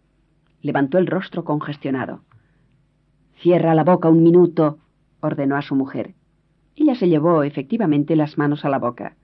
Levantó 0.62 0.98
el 0.98 1.08
rostro 1.08 1.44
congestionado. 1.44 2.22
Cierra 3.40 3.74
la 3.74 3.82
boca 3.82 4.08
un 4.08 4.22
minuto, 4.22 4.78
ordenó 5.20 5.56
a 5.56 5.62
su 5.62 5.74
mujer. 5.74 6.14
Ella 6.80 6.94
se 6.94 7.08
llevó 7.08 7.42
efectivamente 7.42 8.14
las 8.14 8.38
manos 8.38 8.64
a 8.64 8.68
la 8.68 8.78
boca. 8.78 9.16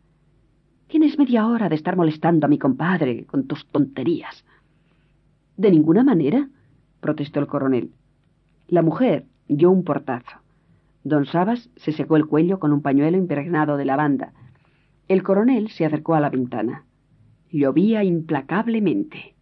Tienes 0.89 1.17
media 1.19 1.47
hora 1.47 1.69
de 1.69 1.77
estar 1.77 1.97
molestando 1.97 2.47
a 2.47 2.49
mi 2.49 2.59
compadre 2.59 3.27
con 3.27 3.47
tus 3.47 3.65
tonterías. 3.69 4.45
De 5.57 5.71
ninguna 5.71 6.03
manera, 6.03 6.49
protestó 6.99 7.39
el 7.39 7.47
coronel. 7.47 7.93
La 8.67 8.83
mujer 8.83 9.27
dio 9.47 9.71
un 9.71 9.85
portazo. 9.85 10.39
Don 11.05 11.27
Sabas 11.27 11.71
se 11.77 11.93
secó 11.93 12.17
el 12.17 12.27
cuello 12.27 12.59
con 12.59 12.73
un 12.73 12.83
pañuelo 12.83 13.19
impregnado 13.19 13.77
de 13.77 13.85
lavanda. 13.85 14.33
El 15.07 15.23
coronel 15.23 15.71
se 15.71 15.87
acercó 15.87 16.17
a 16.17 16.21
la 16.21 16.31
ventana. 16.31 16.87
Llovía 17.53 18.03
implacablemente. 18.03 19.37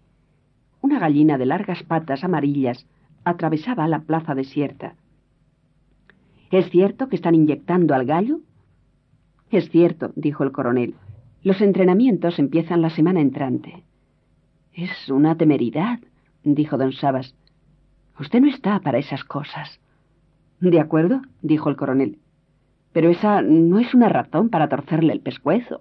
Una 0.83 0.99
gallina 0.99 1.39
de 1.39 1.47
largas 1.47 1.83
patas 1.83 2.25
amarillas 2.25 2.87
atravesaba 3.25 3.89
la 3.89 4.01
plaza 4.01 4.35
desierta. 4.35 4.97
¿Es 6.53 6.69
cierto 6.69 7.09
que 7.09 7.17
están 7.17 7.35
inyectando 7.35 7.95
al 7.95 8.05
gallo? 8.05 8.41
Es 9.51 9.71
cierto, 9.71 10.13
dijo 10.17 10.45
el 10.45 10.53
coronel. 10.53 10.95
Los 11.43 11.63
entrenamientos 11.63 12.39
empiezan 12.39 12.83
la 12.83 12.91
semana 12.91 13.23
entrante. 13.23 13.85
Es 14.75 15.09
una 15.09 15.35
temeridad, 15.35 16.01
dijo 16.45 16.77
don 16.77 16.93
Sabas. 16.93 17.35
Usted 18.21 18.43
no 18.43 18.49
está 18.49 18.81
para 18.81 18.99
esas 18.99 19.25
cosas. 19.25 19.81
De 20.61 20.79
acuerdo, 20.79 21.23
dijo 21.41 21.71
el 21.71 21.77
coronel. 21.77 22.19
Pero 22.93 23.09
esa 23.09 23.41
no 23.41 23.79
es 23.79 23.95
una 23.95 24.11
razón 24.11 24.51
para 24.51 24.69
torcerle 24.69 25.15
el 25.15 25.21
pescuezo. 25.21 25.81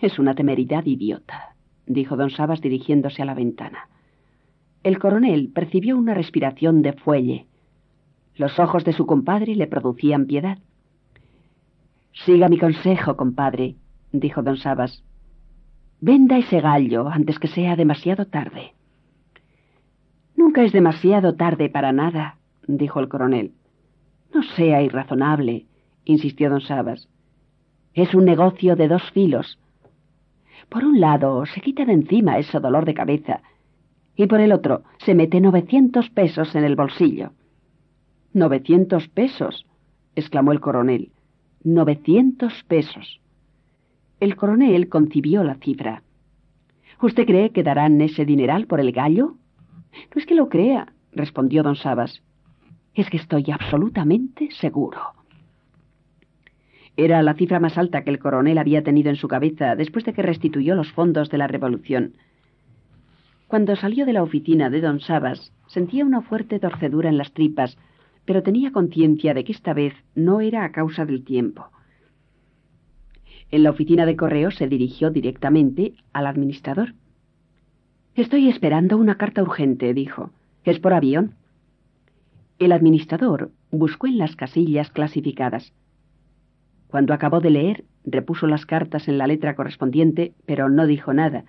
Es 0.00 0.18
una 0.18 0.34
temeridad 0.34 0.84
idiota, 0.86 1.54
dijo 1.86 2.16
don 2.16 2.30
Sabas 2.30 2.60
dirigiéndose 2.60 3.22
a 3.22 3.26
la 3.26 3.34
ventana. 3.34 3.90
El 4.82 4.98
coronel 4.98 5.52
percibió 5.54 5.96
una 5.96 6.14
respiración 6.14 6.82
de 6.82 6.94
fuelle. 6.94 7.46
Los 8.40 8.58
ojos 8.58 8.84
de 8.84 8.94
su 8.94 9.04
compadre 9.04 9.54
le 9.54 9.66
producían 9.66 10.24
piedad. 10.24 10.56
Siga 12.24 12.48
mi 12.48 12.58
consejo, 12.58 13.14
compadre, 13.14 13.76
dijo 14.12 14.42
don 14.42 14.56
Sabas. 14.56 15.04
Venda 16.00 16.38
ese 16.38 16.62
gallo 16.62 17.06
antes 17.08 17.38
que 17.38 17.48
sea 17.48 17.76
demasiado 17.76 18.24
tarde. 18.28 18.72
Nunca 20.36 20.62
es 20.62 20.72
demasiado 20.72 21.34
tarde 21.34 21.68
para 21.68 21.92
nada, 21.92 22.38
dijo 22.66 23.00
el 23.00 23.10
coronel. 23.10 23.52
No 24.32 24.42
sea 24.42 24.80
irrazonable, 24.80 25.66
insistió 26.06 26.48
don 26.48 26.62
Sabas. 26.62 27.10
Es 27.92 28.14
un 28.14 28.24
negocio 28.24 28.74
de 28.74 28.88
dos 28.88 29.02
filos. 29.10 29.58
Por 30.70 30.86
un 30.86 30.98
lado, 30.98 31.44
se 31.44 31.60
quita 31.60 31.84
de 31.84 31.92
encima 31.92 32.38
ese 32.38 32.58
dolor 32.58 32.86
de 32.86 32.94
cabeza, 32.94 33.42
y 34.16 34.26
por 34.26 34.40
el 34.40 34.52
otro, 34.52 34.84
se 35.04 35.14
mete 35.14 35.42
novecientos 35.42 36.08
pesos 36.08 36.54
en 36.54 36.64
el 36.64 36.74
bolsillo. 36.74 37.32
Novecientos 38.32 39.08
pesos, 39.08 39.66
exclamó 40.14 40.52
el 40.52 40.60
coronel. 40.60 41.10
Novecientos 41.64 42.62
pesos. 42.68 43.20
El 44.20 44.36
coronel 44.36 44.88
concibió 44.88 45.42
la 45.42 45.56
cifra. 45.56 46.04
¿Usted 47.02 47.26
cree 47.26 47.50
que 47.50 47.64
darán 47.64 48.00
ese 48.00 48.24
dineral 48.24 48.68
por 48.68 48.78
el 48.78 48.92
gallo? 48.92 49.34
No 50.14 50.20
es 50.20 50.26
que 50.26 50.36
lo 50.36 50.48
crea, 50.48 50.92
respondió 51.12 51.64
don 51.64 51.74
Sabas. 51.74 52.22
Es 52.94 53.10
que 53.10 53.16
estoy 53.16 53.46
absolutamente 53.50 54.48
seguro. 54.52 55.00
Era 56.96 57.22
la 57.22 57.34
cifra 57.34 57.58
más 57.58 57.78
alta 57.78 58.04
que 58.04 58.10
el 58.10 58.20
coronel 58.20 58.58
había 58.58 58.84
tenido 58.84 59.10
en 59.10 59.16
su 59.16 59.26
cabeza 59.26 59.74
después 59.74 60.04
de 60.04 60.12
que 60.12 60.22
restituyó 60.22 60.76
los 60.76 60.92
fondos 60.92 61.30
de 61.30 61.38
la 61.38 61.48
revolución. 61.48 62.14
Cuando 63.48 63.74
salió 63.74 64.06
de 64.06 64.12
la 64.12 64.22
oficina 64.22 64.70
de 64.70 64.80
don 64.80 65.00
Sabas, 65.00 65.52
sentía 65.66 66.04
una 66.04 66.20
fuerte 66.20 66.60
torcedura 66.60 67.08
en 67.08 67.18
las 67.18 67.32
tripas, 67.32 67.76
pero 68.30 68.44
tenía 68.44 68.70
conciencia 68.70 69.34
de 69.34 69.42
que 69.42 69.50
esta 69.50 69.74
vez 69.74 69.92
no 70.14 70.40
era 70.40 70.62
a 70.62 70.70
causa 70.70 71.04
del 71.04 71.24
tiempo. 71.24 71.66
En 73.50 73.64
la 73.64 73.70
oficina 73.70 74.06
de 74.06 74.14
correo 74.14 74.52
se 74.52 74.68
dirigió 74.68 75.10
directamente 75.10 75.94
al 76.12 76.28
administrador. 76.28 76.94
Estoy 78.14 78.48
esperando 78.48 78.98
una 78.98 79.16
carta 79.16 79.42
urgente, 79.42 79.92
dijo. 79.94 80.30
¿Es 80.62 80.78
por 80.78 80.92
avión? 80.92 81.34
El 82.60 82.70
administrador 82.70 83.50
buscó 83.72 84.06
en 84.06 84.18
las 84.18 84.36
casillas 84.36 84.92
clasificadas. 84.92 85.72
Cuando 86.86 87.14
acabó 87.14 87.40
de 87.40 87.50
leer, 87.50 87.84
repuso 88.04 88.46
las 88.46 88.64
cartas 88.64 89.08
en 89.08 89.18
la 89.18 89.26
letra 89.26 89.56
correspondiente, 89.56 90.34
pero 90.46 90.68
no 90.68 90.86
dijo 90.86 91.12
nada. 91.12 91.46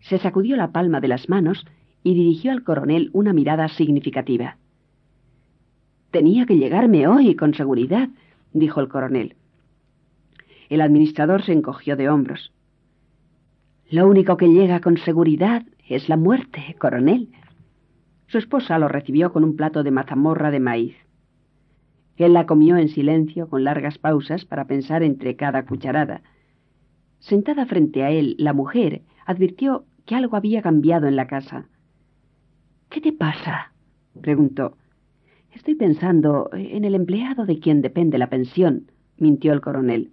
Se 0.00 0.16
sacudió 0.16 0.56
la 0.56 0.72
palma 0.72 1.02
de 1.02 1.08
las 1.08 1.28
manos 1.28 1.66
y 2.02 2.14
dirigió 2.14 2.50
al 2.50 2.64
coronel 2.64 3.10
una 3.12 3.34
mirada 3.34 3.68
significativa. 3.68 4.56
Tenía 6.12 6.44
que 6.44 6.58
llegarme 6.58 7.08
hoy, 7.08 7.34
con 7.34 7.54
seguridad, 7.54 8.10
dijo 8.52 8.80
el 8.80 8.88
coronel. 8.88 9.34
El 10.68 10.82
administrador 10.82 11.42
se 11.42 11.52
encogió 11.52 11.96
de 11.96 12.10
hombros. 12.10 12.52
Lo 13.90 14.06
único 14.06 14.36
que 14.36 14.48
llega 14.48 14.80
con 14.80 14.98
seguridad 14.98 15.64
es 15.88 16.10
la 16.10 16.18
muerte, 16.18 16.76
coronel. 16.78 17.30
Su 18.26 18.36
esposa 18.36 18.78
lo 18.78 18.88
recibió 18.88 19.32
con 19.32 19.42
un 19.42 19.56
plato 19.56 19.82
de 19.82 19.90
mazamorra 19.90 20.50
de 20.50 20.60
maíz. 20.60 20.96
Él 22.18 22.34
la 22.34 22.44
comió 22.44 22.76
en 22.76 22.88
silencio, 22.88 23.48
con 23.48 23.64
largas 23.64 23.96
pausas 23.96 24.44
para 24.44 24.66
pensar 24.66 25.02
entre 25.02 25.34
cada 25.34 25.64
cucharada. 25.64 26.20
Sentada 27.20 27.64
frente 27.64 28.02
a 28.02 28.10
él, 28.10 28.36
la 28.38 28.52
mujer 28.52 29.00
advirtió 29.24 29.86
que 30.04 30.14
algo 30.14 30.36
había 30.36 30.60
cambiado 30.60 31.06
en 31.06 31.16
la 31.16 31.26
casa. 31.26 31.68
¿Qué 32.90 33.00
te 33.00 33.14
pasa? 33.14 33.72
preguntó. 34.20 34.76
Estoy 35.52 35.74
pensando 35.74 36.48
en 36.52 36.84
el 36.84 36.94
empleado 36.94 37.44
de 37.44 37.58
quien 37.58 37.82
depende 37.82 38.18
la 38.18 38.30
pensión, 38.30 38.90
mintió 39.18 39.52
el 39.52 39.60
coronel. 39.60 40.12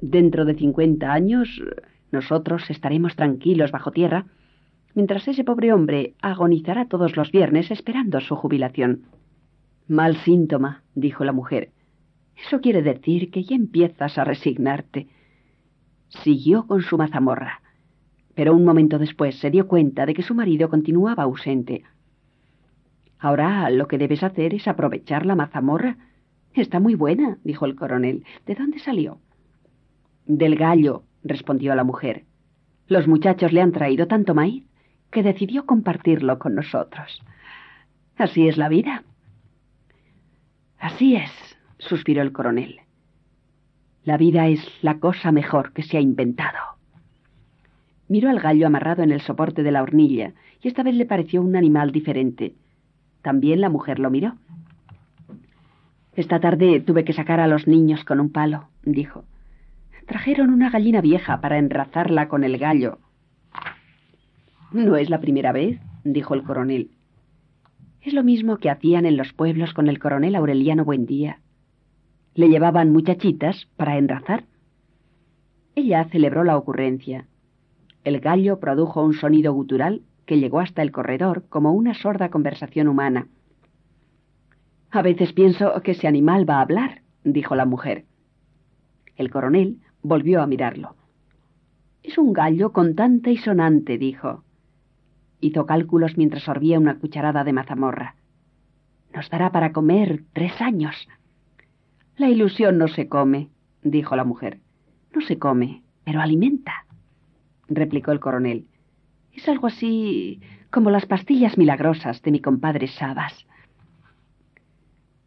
Dentro 0.00 0.44
de 0.44 0.54
cincuenta 0.54 1.12
años 1.12 1.62
nosotros 2.12 2.70
estaremos 2.70 3.16
tranquilos 3.16 3.72
bajo 3.72 3.90
tierra, 3.90 4.26
mientras 4.94 5.26
ese 5.26 5.44
pobre 5.44 5.72
hombre 5.72 6.14
agonizará 6.22 6.86
todos 6.86 7.16
los 7.16 7.32
viernes 7.32 7.70
esperando 7.70 8.20
su 8.20 8.36
jubilación. 8.36 9.02
Mal 9.88 10.16
síntoma, 10.16 10.84
dijo 10.94 11.24
la 11.24 11.32
mujer. 11.32 11.72
Eso 12.46 12.60
quiere 12.60 12.82
decir 12.82 13.30
que 13.30 13.42
ya 13.42 13.56
empiezas 13.56 14.16
a 14.16 14.24
resignarte. 14.24 15.08
Siguió 16.08 16.66
con 16.66 16.82
su 16.82 16.98
mazamorra, 16.98 17.62
pero 18.34 18.54
un 18.54 18.64
momento 18.64 18.98
después 18.98 19.38
se 19.38 19.50
dio 19.50 19.66
cuenta 19.66 20.06
de 20.06 20.14
que 20.14 20.22
su 20.22 20.34
marido 20.34 20.68
continuaba 20.68 21.24
ausente. 21.24 21.82
Ahora 23.22 23.70
lo 23.70 23.86
que 23.86 23.98
debes 23.98 24.24
hacer 24.24 24.52
es 24.52 24.66
aprovechar 24.66 25.24
la 25.26 25.36
mazamorra. 25.36 25.96
Está 26.54 26.80
muy 26.80 26.96
buena, 26.96 27.38
dijo 27.44 27.66
el 27.66 27.76
coronel. 27.76 28.24
¿De 28.46 28.56
dónde 28.56 28.80
salió? 28.80 29.20
Del 30.26 30.56
gallo, 30.56 31.04
respondió 31.22 31.72
la 31.76 31.84
mujer. 31.84 32.24
Los 32.88 33.06
muchachos 33.06 33.52
le 33.52 33.60
han 33.60 33.70
traído 33.70 34.08
tanto 34.08 34.34
maíz 34.34 34.66
que 35.12 35.22
decidió 35.22 35.66
compartirlo 35.66 36.40
con 36.40 36.56
nosotros. 36.56 37.22
Así 38.16 38.48
es 38.48 38.56
la 38.56 38.68
vida. 38.68 39.04
Así 40.80 41.14
es, 41.14 41.30
suspiró 41.78 42.22
el 42.22 42.32
coronel. 42.32 42.80
La 44.02 44.16
vida 44.16 44.48
es 44.48 44.66
la 44.82 44.98
cosa 44.98 45.30
mejor 45.30 45.72
que 45.72 45.84
se 45.84 45.96
ha 45.96 46.00
inventado. 46.00 46.58
Miró 48.08 48.30
al 48.30 48.40
gallo 48.40 48.66
amarrado 48.66 49.04
en 49.04 49.12
el 49.12 49.20
soporte 49.20 49.62
de 49.62 49.70
la 49.70 49.84
hornilla, 49.84 50.34
y 50.60 50.66
esta 50.66 50.82
vez 50.82 50.96
le 50.96 51.06
pareció 51.06 51.40
un 51.40 51.54
animal 51.54 51.92
diferente. 51.92 52.56
También 53.22 53.60
la 53.60 53.68
mujer 53.68 53.98
lo 53.98 54.10
miró. 54.10 54.34
Esta 56.14 56.40
tarde 56.40 56.80
tuve 56.80 57.04
que 57.04 57.12
sacar 57.12 57.40
a 57.40 57.46
los 57.46 57.66
niños 57.66 58.04
con 58.04 58.20
un 58.20 58.30
palo, 58.30 58.68
dijo. 58.82 59.24
Trajeron 60.06 60.50
una 60.50 60.70
gallina 60.70 61.00
vieja 61.00 61.40
para 61.40 61.58
enrazarla 61.58 62.28
con 62.28 62.44
el 62.44 62.58
gallo. 62.58 62.98
No 64.72 64.96
es 64.96 65.08
la 65.08 65.20
primera 65.20 65.52
vez, 65.52 65.80
dijo 66.04 66.34
el 66.34 66.42
coronel. 66.42 66.90
Es 68.02 68.12
lo 68.12 68.24
mismo 68.24 68.56
que 68.56 68.68
hacían 68.68 69.06
en 69.06 69.16
los 69.16 69.32
pueblos 69.32 69.72
con 69.72 69.88
el 69.88 70.00
coronel 70.00 70.34
Aureliano 70.34 70.84
Buendía. 70.84 71.38
Le 72.34 72.48
llevaban 72.48 72.90
muchachitas 72.90 73.68
para 73.76 73.96
enrazar. 73.96 74.44
Ella 75.76 76.04
celebró 76.10 76.42
la 76.42 76.56
ocurrencia. 76.56 77.26
El 78.04 78.18
gallo 78.20 78.58
produjo 78.58 79.04
un 79.04 79.14
sonido 79.14 79.52
gutural 79.52 80.02
que 80.26 80.38
llegó 80.38 80.60
hasta 80.60 80.82
el 80.82 80.92
corredor 80.92 81.44
como 81.48 81.72
una 81.72 81.94
sorda 81.94 82.30
conversación 82.30 82.88
humana. 82.88 83.28
A 84.90 85.02
veces 85.02 85.32
pienso 85.32 85.72
que 85.82 85.92
ese 85.92 86.06
animal 86.06 86.48
va 86.48 86.56
a 86.56 86.62
hablar, 86.62 87.02
dijo 87.24 87.54
la 87.54 87.64
mujer. 87.64 88.04
El 89.16 89.30
coronel 89.30 89.78
Volvió 90.02 90.42
a 90.42 90.48
mirarlo. 90.48 90.96
Es 92.02 92.18
un 92.18 92.32
gallo 92.32 92.72
contante 92.72 93.30
y 93.30 93.36
sonante, 93.36 93.98
dijo. 93.98 94.42
Hizo 95.40 95.64
cálculos 95.64 96.16
mientras 96.16 96.42
sorbía 96.42 96.80
una 96.80 96.98
cucharada 96.98 97.44
de 97.44 97.52
mazamorra. 97.52 98.16
Nos 99.14 99.30
dará 99.30 99.52
para 99.52 99.72
comer 99.72 100.24
tres 100.32 100.60
años. 100.60 101.08
La 102.16 102.28
ilusión 102.28 102.78
no 102.78 102.88
se 102.88 103.08
come, 103.08 103.50
dijo 103.84 104.16
la 104.16 104.24
mujer. 104.24 104.58
No 105.14 105.20
se 105.20 105.38
come, 105.38 105.84
pero 106.02 106.20
alimenta, 106.20 106.86
replicó 107.68 108.10
el 108.10 108.20
coronel. 108.20 108.66
Es 109.34 109.48
algo 109.48 109.66
así 109.66 110.40
como 110.70 110.90
las 110.90 111.06
pastillas 111.06 111.58
milagrosas 111.58 112.22
de 112.22 112.30
mi 112.30 112.40
compadre 112.40 112.88
Sabas. 112.88 113.46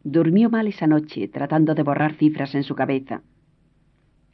Durmió 0.02 0.50
mal 0.50 0.68
esa 0.68 0.86
noche, 0.86 1.28
tratando 1.28 1.74
de 1.74 1.82
borrar 1.82 2.14
cifras 2.14 2.54
en 2.54 2.62
su 2.62 2.74
cabeza. 2.74 3.22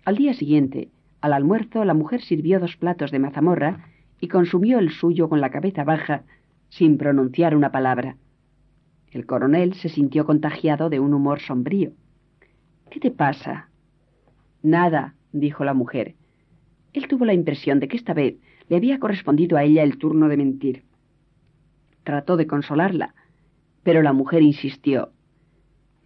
Al 0.04 0.16
día 0.16 0.34
siguiente, 0.34 0.90
al 1.20 1.32
almuerzo, 1.32 1.84
la 1.84 1.94
mujer 1.94 2.20
sirvió 2.20 2.60
dos 2.60 2.76
platos 2.76 3.10
de 3.10 3.18
mazamorra 3.18 3.86
y 4.20 4.28
consumió 4.28 4.78
el 4.78 4.90
suyo 4.90 5.28
con 5.28 5.40
la 5.40 5.50
cabeza 5.50 5.84
baja, 5.84 6.24
sin 6.68 6.98
pronunciar 6.98 7.56
una 7.56 7.70
palabra. 7.70 8.16
El 9.10 9.26
coronel 9.26 9.74
se 9.74 9.88
sintió 9.88 10.24
contagiado 10.24 10.90
de 10.90 11.00
un 11.00 11.12
humor 11.14 11.40
sombrío. 11.40 11.92
¿Qué 12.90 13.00
te 13.00 13.10
pasa? 13.10 13.68
Nada, 14.62 15.14
dijo 15.32 15.64
la 15.64 15.74
mujer. 15.74 16.14
Él 16.92 17.08
tuvo 17.08 17.24
la 17.24 17.34
impresión 17.34 17.80
de 17.80 17.88
que 17.88 17.96
esta 17.96 18.14
vez 18.14 18.36
le 18.72 18.78
había 18.78 18.98
correspondido 18.98 19.58
a 19.58 19.64
ella 19.64 19.82
el 19.82 19.98
turno 19.98 20.30
de 20.30 20.38
mentir. 20.38 20.84
Trató 22.04 22.38
de 22.38 22.46
consolarla, 22.46 23.14
pero 23.82 24.00
la 24.00 24.14
mujer 24.14 24.40
insistió. 24.40 25.10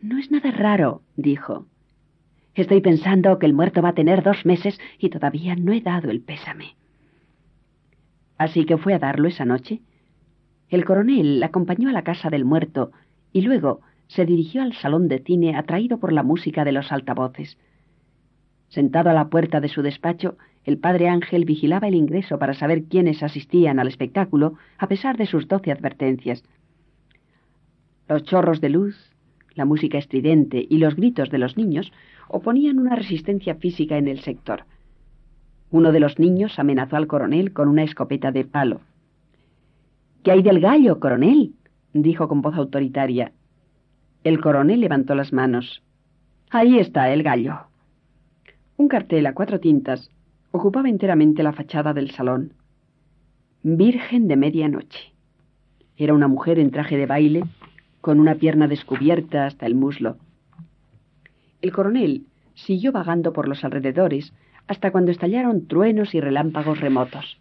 No 0.00 0.18
es 0.18 0.32
nada 0.32 0.50
raro, 0.50 1.02
dijo. 1.14 1.68
Estoy 2.56 2.80
pensando 2.80 3.38
que 3.38 3.46
el 3.46 3.54
muerto 3.54 3.82
va 3.82 3.90
a 3.90 3.94
tener 3.94 4.24
dos 4.24 4.44
meses 4.44 4.80
y 4.98 5.10
todavía 5.10 5.54
no 5.54 5.72
he 5.72 5.80
dado 5.80 6.10
el 6.10 6.20
pésame. 6.22 6.74
Así 8.36 8.64
que 8.64 8.78
fue 8.78 8.94
a 8.94 8.98
darlo 8.98 9.28
esa 9.28 9.44
noche. 9.44 9.80
El 10.68 10.84
coronel 10.84 11.38
la 11.38 11.46
acompañó 11.46 11.88
a 11.88 11.92
la 11.92 12.02
casa 12.02 12.30
del 12.30 12.44
muerto 12.44 12.90
y 13.32 13.42
luego 13.42 13.80
se 14.08 14.26
dirigió 14.26 14.62
al 14.62 14.72
salón 14.72 15.06
de 15.06 15.20
cine 15.20 15.54
atraído 15.54 16.00
por 16.00 16.12
la 16.12 16.24
música 16.24 16.64
de 16.64 16.72
los 16.72 16.90
altavoces. 16.90 17.58
Sentado 18.70 19.10
a 19.10 19.14
la 19.14 19.28
puerta 19.28 19.60
de 19.60 19.68
su 19.68 19.82
despacho, 19.82 20.36
el 20.66 20.78
padre 20.78 21.08
Ángel 21.08 21.44
vigilaba 21.44 21.86
el 21.86 21.94
ingreso 21.94 22.40
para 22.40 22.52
saber 22.52 22.84
quiénes 22.84 23.22
asistían 23.22 23.78
al 23.78 23.86
espectáculo, 23.86 24.54
a 24.78 24.88
pesar 24.88 25.16
de 25.16 25.26
sus 25.26 25.46
doce 25.46 25.70
advertencias. 25.70 26.42
Los 28.08 28.24
chorros 28.24 28.60
de 28.60 28.70
luz, 28.70 29.12
la 29.54 29.64
música 29.64 29.96
estridente 29.96 30.66
y 30.68 30.78
los 30.78 30.96
gritos 30.96 31.30
de 31.30 31.38
los 31.38 31.56
niños 31.56 31.92
oponían 32.28 32.80
una 32.80 32.96
resistencia 32.96 33.54
física 33.54 33.96
en 33.96 34.08
el 34.08 34.20
sector. 34.20 34.64
Uno 35.70 35.92
de 35.92 36.00
los 36.00 36.18
niños 36.18 36.58
amenazó 36.58 36.96
al 36.96 37.06
coronel 37.06 37.52
con 37.52 37.68
una 37.68 37.84
escopeta 37.84 38.32
de 38.32 38.44
palo. 38.44 38.80
¿Qué 40.24 40.32
hay 40.32 40.42
del 40.42 40.60
gallo, 40.60 40.98
coronel? 40.98 41.54
dijo 41.92 42.26
con 42.26 42.42
voz 42.42 42.56
autoritaria. 42.56 43.30
El 44.24 44.40
coronel 44.40 44.80
levantó 44.80 45.14
las 45.14 45.32
manos. 45.32 45.84
Ahí 46.50 46.80
está 46.80 47.12
el 47.12 47.22
gallo. 47.22 47.68
Un 48.76 48.88
cartel 48.88 49.26
a 49.26 49.32
cuatro 49.32 49.60
tintas 49.60 50.10
ocupaba 50.52 50.88
enteramente 50.88 51.42
la 51.42 51.52
fachada 51.52 51.92
del 51.92 52.10
salón. 52.10 52.52
Virgen 53.62 54.28
de 54.28 54.36
medianoche. 54.36 55.12
Era 55.96 56.14
una 56.14 56.28
mujer 56.28 56.58
en 56.58 56.70
traje 56.70 56.96
de 56.96 57.06
baile, 57.06 57.44
con 58.00 58.20
una 58.20 58.36
pierna 58.36 58.68
descubierta 58.68 59.46
hasta 59.46 59.66
el 59.66 59.74
muslo. 59.74 60.16
El 61.62 61.72
coronel 61.72 62.26
siguió 62.54 62.92
vagando 62.92 63.32
por 63.32 63.48
los 63.48 63.64
alrededores 63.64 64.32
hasta 64.68 64.90
cuando 64.90 65.10
estallaron 65.10 65.66
truenos 65.66 66.14
y 66.14 66.20
relámpagos 66.20 66.80
remotos. 66.80 67.38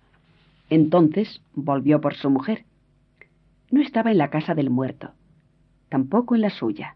Entonces 0.70 1.42
volvió 1.54 2.02
por 2.02 2.16
su 2.16 2.30
mujer. 2.30 2.66
No 3.72 3.82
estaba 3.82 4.12
en 4.12 4.18
la 4.18 4.30
casa 4.30 4.56
del 4.56 4.70
muerto, 4.70 5.12
tampoco 5.90 6.36
en 6.36 6.42
la 6.42 6.50
suya. 6.50 6.96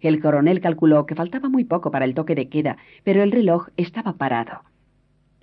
El 0.00 0.20
coronel 0.20 0.60
calculó 0.60 1.06
que 1.06 1.14
faltaba 1.14 1.48
muy 1.48 1.64
poco 1.64 1.90
para 1.90 2.04
el 2.04 2.14
toque 2.14 2.34
de 2.34 2.48
queda, 2.48 2.76
pero 3.04 3.22
el 3.22 3.32
reloj 3.32 3.68
estaba 3.76 4.12
parado. 4.14 4.62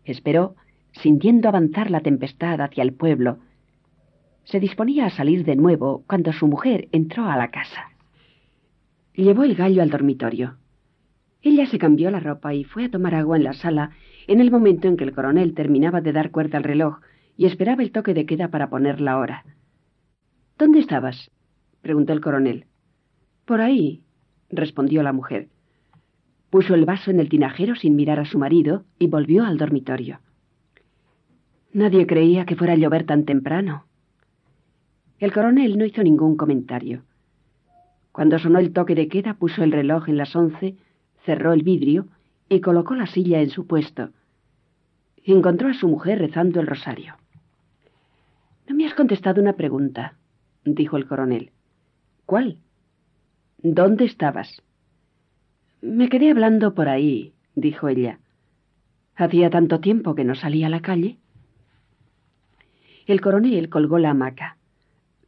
Esperó, 0.05 0.55
sintiendo 0.93 1.49
avanzar 1.49 1.91
la 1.91 1.99
tempestad 1.99 2.61
hacia 2.61 2.83
el 2.83 2.93
pueblo. 2.93 3.39
Se 4.45 4.59
disponía 4.59 5.07
a 5.07 5.09
salir 5.09 5.43
de 5.43 5.55
nuevo 5.55 6.03
cuando 6.07 6.31
su 6.31 6.47
mujer 6.47 6.87
entró 6.91 7.25
a 7.25 7.37
la 7.37 7.49
casa. 7.49 7.89
Llevó 9.13 9.43
el 9.43 9.55
gallo 9.55 9.81
al 9.81 9.89
dormitorio. 9.89 10.57
Ella 11.41 11.65
se 11.67 11.79
cambió 11.79 12.11
la 12.11 12.19
ropa 12.19 12.53
y 12.53 12.63
fue 12.63 12.85
a 12.85 12.91
tomar 12.91 13.15
agua 13.15 13.37
en 13.37 13.43
la 13.43 13.53
sala 13.53 13.91
en 14.27 14.39
el 14.39 14.51
momento 14.51 14.87
en 14.87 14.97
que 14.97 15.03
el 15.03 15.13
coronel 15.13 15.53
terminaba 15.53 16.01
de 16.01 16.11
dar 16.11 16.31
cuerda 16.31 16.57
al 16.57 16.63
reloj 16.63 16.99
y 17.37 17.45
esperaba 17.45 17.83
el 17.83 17.91
toque 17.91 18.13
de 18.13 18.25
queda 18.25 18.49
para 18.49 18.69
poner 18.69 19.01
la 19.01 19.17
hora. 19.17 19.45
¿Dónde 20.57 20.79
estabas? 20.79 21.31
preguntó 21.81 22.13
el 22.13 22.21
coronel. 22.21 22.65
Por 23.45 23.61
ahí, 23.61 24.03
respondió 24.49 25.03
la 25.03 25.13
mujer. 25.13 25.49
Puso 26.55 26.73
el 26.73 26.85
vaso 26.85 27.11
en 27.11 27.19
el 27.19 27.27
tinajero 27.27 27.75
sin 27.75 27.97
mirar 27.97 28.17
a 28.17 28.23
su 28.23 28.39
marido 28.39 28.85
y 28.97 29.07
volvió 29.07 29.43
al 29.43 29.57
dormitorio. 29.57 30.21
Nadie 31.73 32.07
creía 32.07 32.45
que 32.45 32.55
fuera 32.55 32.71
a 32.71 32.77
llover 32.77 33.05
tan 33.05 33.25
temprano. 33.25 33.83
El 35.19 35.33
coronel 35.33 35.77
no 35.77 35.83
hizo 35.83 36.01
ningún 36.01 36.37
comentario. 36.37 37.01
Cuando 38.13 38.39
sonó 38.39 38.59
el 38.59 38.71
toque 38.71 38.95
de 38.95 39.09
queda, 39.09 39.33
puso 39.33 39.65
el 39.65 39.73
reloj 39.73 40.07
en 40.07 40.15
las 40.15 40.33
once, 40.33 40.77
cerró 41.25 41.51
el 41.51 41.61
vidrio 41.61 42.07
y 42.47 42.61
colocó 42.61 42.95
la 42.95 43.07
silla 43.07 43.41
en 43.41 43.49
su 43.49 43.67
puesto. 43.67 44.11
Encontró 45.25 45.67
a 45.67 45.73
su 45.73 45.89
mujer 45.89 46.19
rezando 46.19 46.61
el 46.61 46.67
rosario. 46.67 47.15
No 48.69 48.75
me 48.75 48.85
has 48.85 48.93
contestado 48.93 49.41
una 49.41 49.57
pregunta, 49.57 50.13
dijo 50.63 50.95
el 50.95 51.05
coronel. 51.05 51.51
¿Cuál? 52.25 52.59
¿Dónde 53.61 54.05
estabas? 54.05 54.63
Me 55.87 56.09
quedé 56.09 56.31
hablando 56.31 56.73
por 56.73 56.89
ahí, 56.89 57.33
dijo 57.53 57.87
ella. 57.87 58.17
Hacía 59.15 59.51
tanto 59.51 59.81
tiempo 59.81 60.15
que 60.15 60.23
no 60.23 60.33
salía 60.33 60.65
a 60.65 60.71
la 60.71 60.81
calle. 60.81 61.19
El 63.05 63.21
coronel 63.21 63.69
colgó 63.69 63.99
la 63.99 64.09
hamaca, 64.09 64.57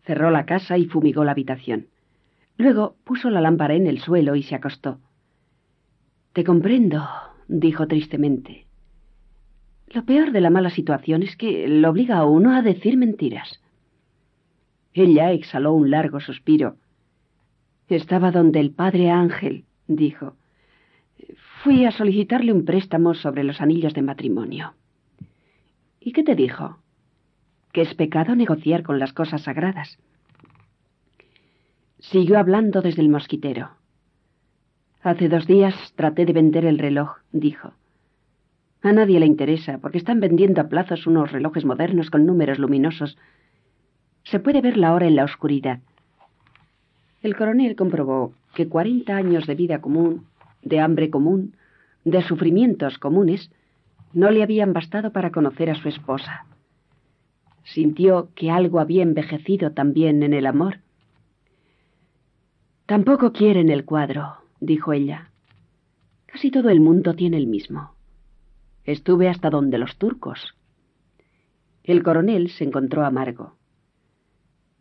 cerró 0.04 0.32
la 0.32 0.48
casa 0.48 0.80
y 0.80 0.86
fumigó 0.86 1.24
la 1.24 1.34
habitación. 1.34 1.89
Luego 2.58 2.96
puso 3.04 3.30
la 3.30 3.39
lámpara 3.39 3.76
en 3.76 3.86
el 3.86 4.00
suelo 4.00 4.36
y 4.36 4.41
se 4.41 4.56
acostó. 4.56 5.00
Te 6.34 6.43
comprendo, 6.43 7.08
dijo 7.48 7.86
tristemente. 7.86 8.65
Lo 9.89 10.06
peor 10.06 10.32
de 10.32 10.41
la 10.41 10.50
mala 10.50 10.72
situación 10.72 11.22
es 11.22 11.38
que 11.38 11.67
lo 11.67 11.91
obliga 11.91 12.17
a 12.17 12.26
uno 12.26 12.56
a 12.56 12.63
decir 12.63 12.98
mentiras. 12.98 13.62
Ella 14.96 15.32
exhaló 15.34 15.74
un 15.74 15.91
largo 15.91 16.20
suspiro. 16.20 16.78
Estaba 17.89 18.32
donde 18.32 18.60
el 18.60 18.72
padre 18.72 19.12
Ángel, 19.12 19.65
dijo. 19.88 20.36
Fui 21.63 21.86
a 21.86 21.91
solicitarle 21.91 22.54
un 22.54 22.65
préstamo 22.65 23.15
sobre 23.15 23.43
los 23.43 23.62
anillos 23.62 23.93
de 23.93 24.04
matrimonio. 24.04 24.74
¿Y 26.00 26.12
qué 26.12 26.24
te 26.24 26.36
dijo? 26.36 26.78
Que 27.72 27.82
es 27.82 27.96
pecado 27.96 28.36
negociar 28.36 28.84
con 28.84 29.00
las 29.00 29.12
cosas 29.12 29.41
sagradas. 29.41 29.98
Siguió 32.00 32.38
hablando 32.38 32.82
desde 32.82 33.02
el 33.02 33.10
mosquitero. 33.10 33.72
Hace 35.02 35.30
dos 35.30 35.48
días 35.48 35.74
traté 35.96 36.26
de 36.26 36.34
vender 36.34 36.63
el 36.63 36.78
reloj, 36.78 37.17
dijo. 37.32 37.74
A 38.84 38.91
nadie 38.91 39.20
le 39.20 39.26
interesa, 39.26 39.80
porque 39.80 39.98
están 39.98 40.20
vendiendo 40.20 40.62
a 40.62 40.70
plazos 40.70 41.08
unos 41.08 41.32
relojes 41.32 41.65
modernos 41.65 42.12
con 42.12 42.26
números 42.28 42.60
luminosos. 42.60 43.17
Se 44.24 44.39
puede 44.39 44.62
ver 44.62 44.78
la 44.78 44.93
hora 44.93 45.08
en 45.08 45.15
la 45.15 45.24
oscuridad. 45.24 45.80
El 47.24 47.36
coronel 47.36 47.76
comprobó 47.76 48.34
que 48.54 48.67
cuarenta 48.67 49.17
años 49.17 49.48
de 49.48 49.56
vida 49.56 49.82
común, 49.82 50.28
de 50.67 50.80
hambre 50.80 51.10
común, 51.10 51.56
de 52.03 52.21
sufrimientos 52.21 52.97
comunes, 52.97 53.51
no 54.13 54.32
le 54.32 54.43
habían 54.43 54.73
bastado 54.73 55.12
para 55.12 55.32
conocer 55.32 55.69
a 55.69 55.75
su 55.75 55.89
esposa. 55.89 56.45
Sintió 57.63 58.30
que 58.34 58.49
algo 58.49 58.80
había 58.80 59.03
envejecido 59.03 59.71
también 59.71 60.23
en 60.23 60.34
el 60.34 60.45
amor. 60.45 60.80
Tampoco 62.86 63.34
quieren 63.34 63.69
el 63.69 63.84
cuadro, 63.84 64.38
dijo 64.62 64.93
ella. 64.93 65.32
Casi 66.25 66.51
todo 66.51 66.69
el 66.69 66.80
mundo 66.80 67.13
tiene 67.13 67.38
el 67.38 67.47
mismo. 67.47 67.91
Estuve 68.86 69.27
hasta 69.27 69.49
donde 69.49 69.77
los 69.77 69.97
turcos. 69.97 70.56
El 71.84 72.03
coronel 72.03 72.49
se 72.49 72.63
encontró 72.63 73.06
amargo. 73.06 73.58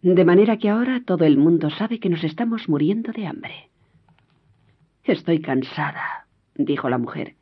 De 0.02 0.24
manera 0.24 0.58
que 0.58 0.68
ahora 0.68 1.02
todo 1.04 1.24
el 1.24 1.36
mundo 1.36 1.70
sabe 1.70 1.98
que 1.98 2.08
nos 2.08 2.22
estamos 2.22 2.68
muriendo 2.68 3.10
de 3.10 3.26
hambre. 3.26 3.70
Estoy 5.06 5.40
cansada, 5.40 6.26
dijo 6.56 6.90
la 6.90 6.98
mujer. 6.98 7.36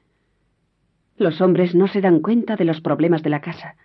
Los 1.16 1.40
hombres 1.40 1.74
no 1.74 1.88
se 1.88 2.02
dan 2.02 2.20
cuenta 2.20 2.56
de 2.56 2.66
los 2.66 2.82
problemas 2.82 3.22
de 3.22 3.30
la 3.30 3.40
casa. 3.40 3.76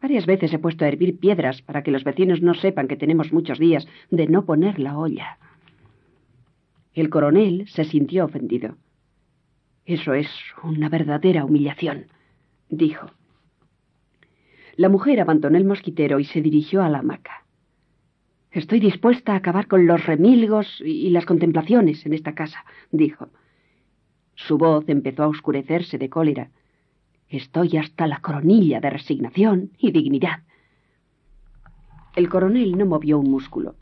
Varias 0.00 0.24
veces 0.24 0.54
he 0.54 0.58
puesto 0.58 0.84
a 0.84 0.88
hervir 0.88 1.18
piedras 1.18 1.60
para 1.60 1.82
que 1.82 1.90
los 1.90 2.02
vecinos 2.02 2.40
no 2.40 2.54
sepan 2.54 2.88
que 2.88 2.96
tenemos 2.96 3.30
muchos 3.30 3.58
días 3.58 3.86
de 4.10 4.26
no 4.26 4.46
poner 4.46 4.78
la 4.78 4.96
olla. 4.96 5.36
El 6.94 7.10
coronel 7.10 7.68
se 7.68 7.84
sintió 7.84 8.24
ofendido. 8.24 8.76
Eso 9.84 10.14
es 10.14 10.28
una 10.62 10.88
verdadera 10.88 11.44
humillación, 11.44 12.06
dijo. 12.70 13.10
La 14.76 14.88
mujer 14.88 15.20
abandonó 15.20 15.58
el 15.58 15.66
mosquitero 15.66 16.20
y 16.20 16.24
se 16.24 16.40
dirigió 16.40 16.82
a 16.82 16.88
la 16.88 17.00
hamaca. 17.00 17.41
Estoy 18.52 18.80
dispuesta 18.80 19.32
a 19.32 19.36
acabar 19.36 19.66
con 19.66 19.86
los 19.86 20.04
remilgos 20.04 20.82
y 20.84 21.08
las 21.08 21.24
contemplaciones 21.24 22.04
en 22.04 22.12
esta 22.12 22.34
casa, 22.34 22.64
dijo. 22.90 23.30
Su 24.34 24.58
voz 24.58 24.84
empezó 24.88 25.22
a 25.22 25.28
oscurecerse 25.28 25.96
de 25.96 26.10
cólera. 26.10 26.50
Estoy 27.30 27.78
hasta 27.78 28.06
la 28.06 28.20
coronilla 28.20 28.80
de 28.80 28.90
resignación 28.90 29.70
y 29.78 29.90
dignidad. 29.90 30.40
El 32.14 32.28
coronel 32.28 32.76
no 32.76 32.84
movió 32.84 33.18
un 33.18 33.30
músculo. 33.30 33.74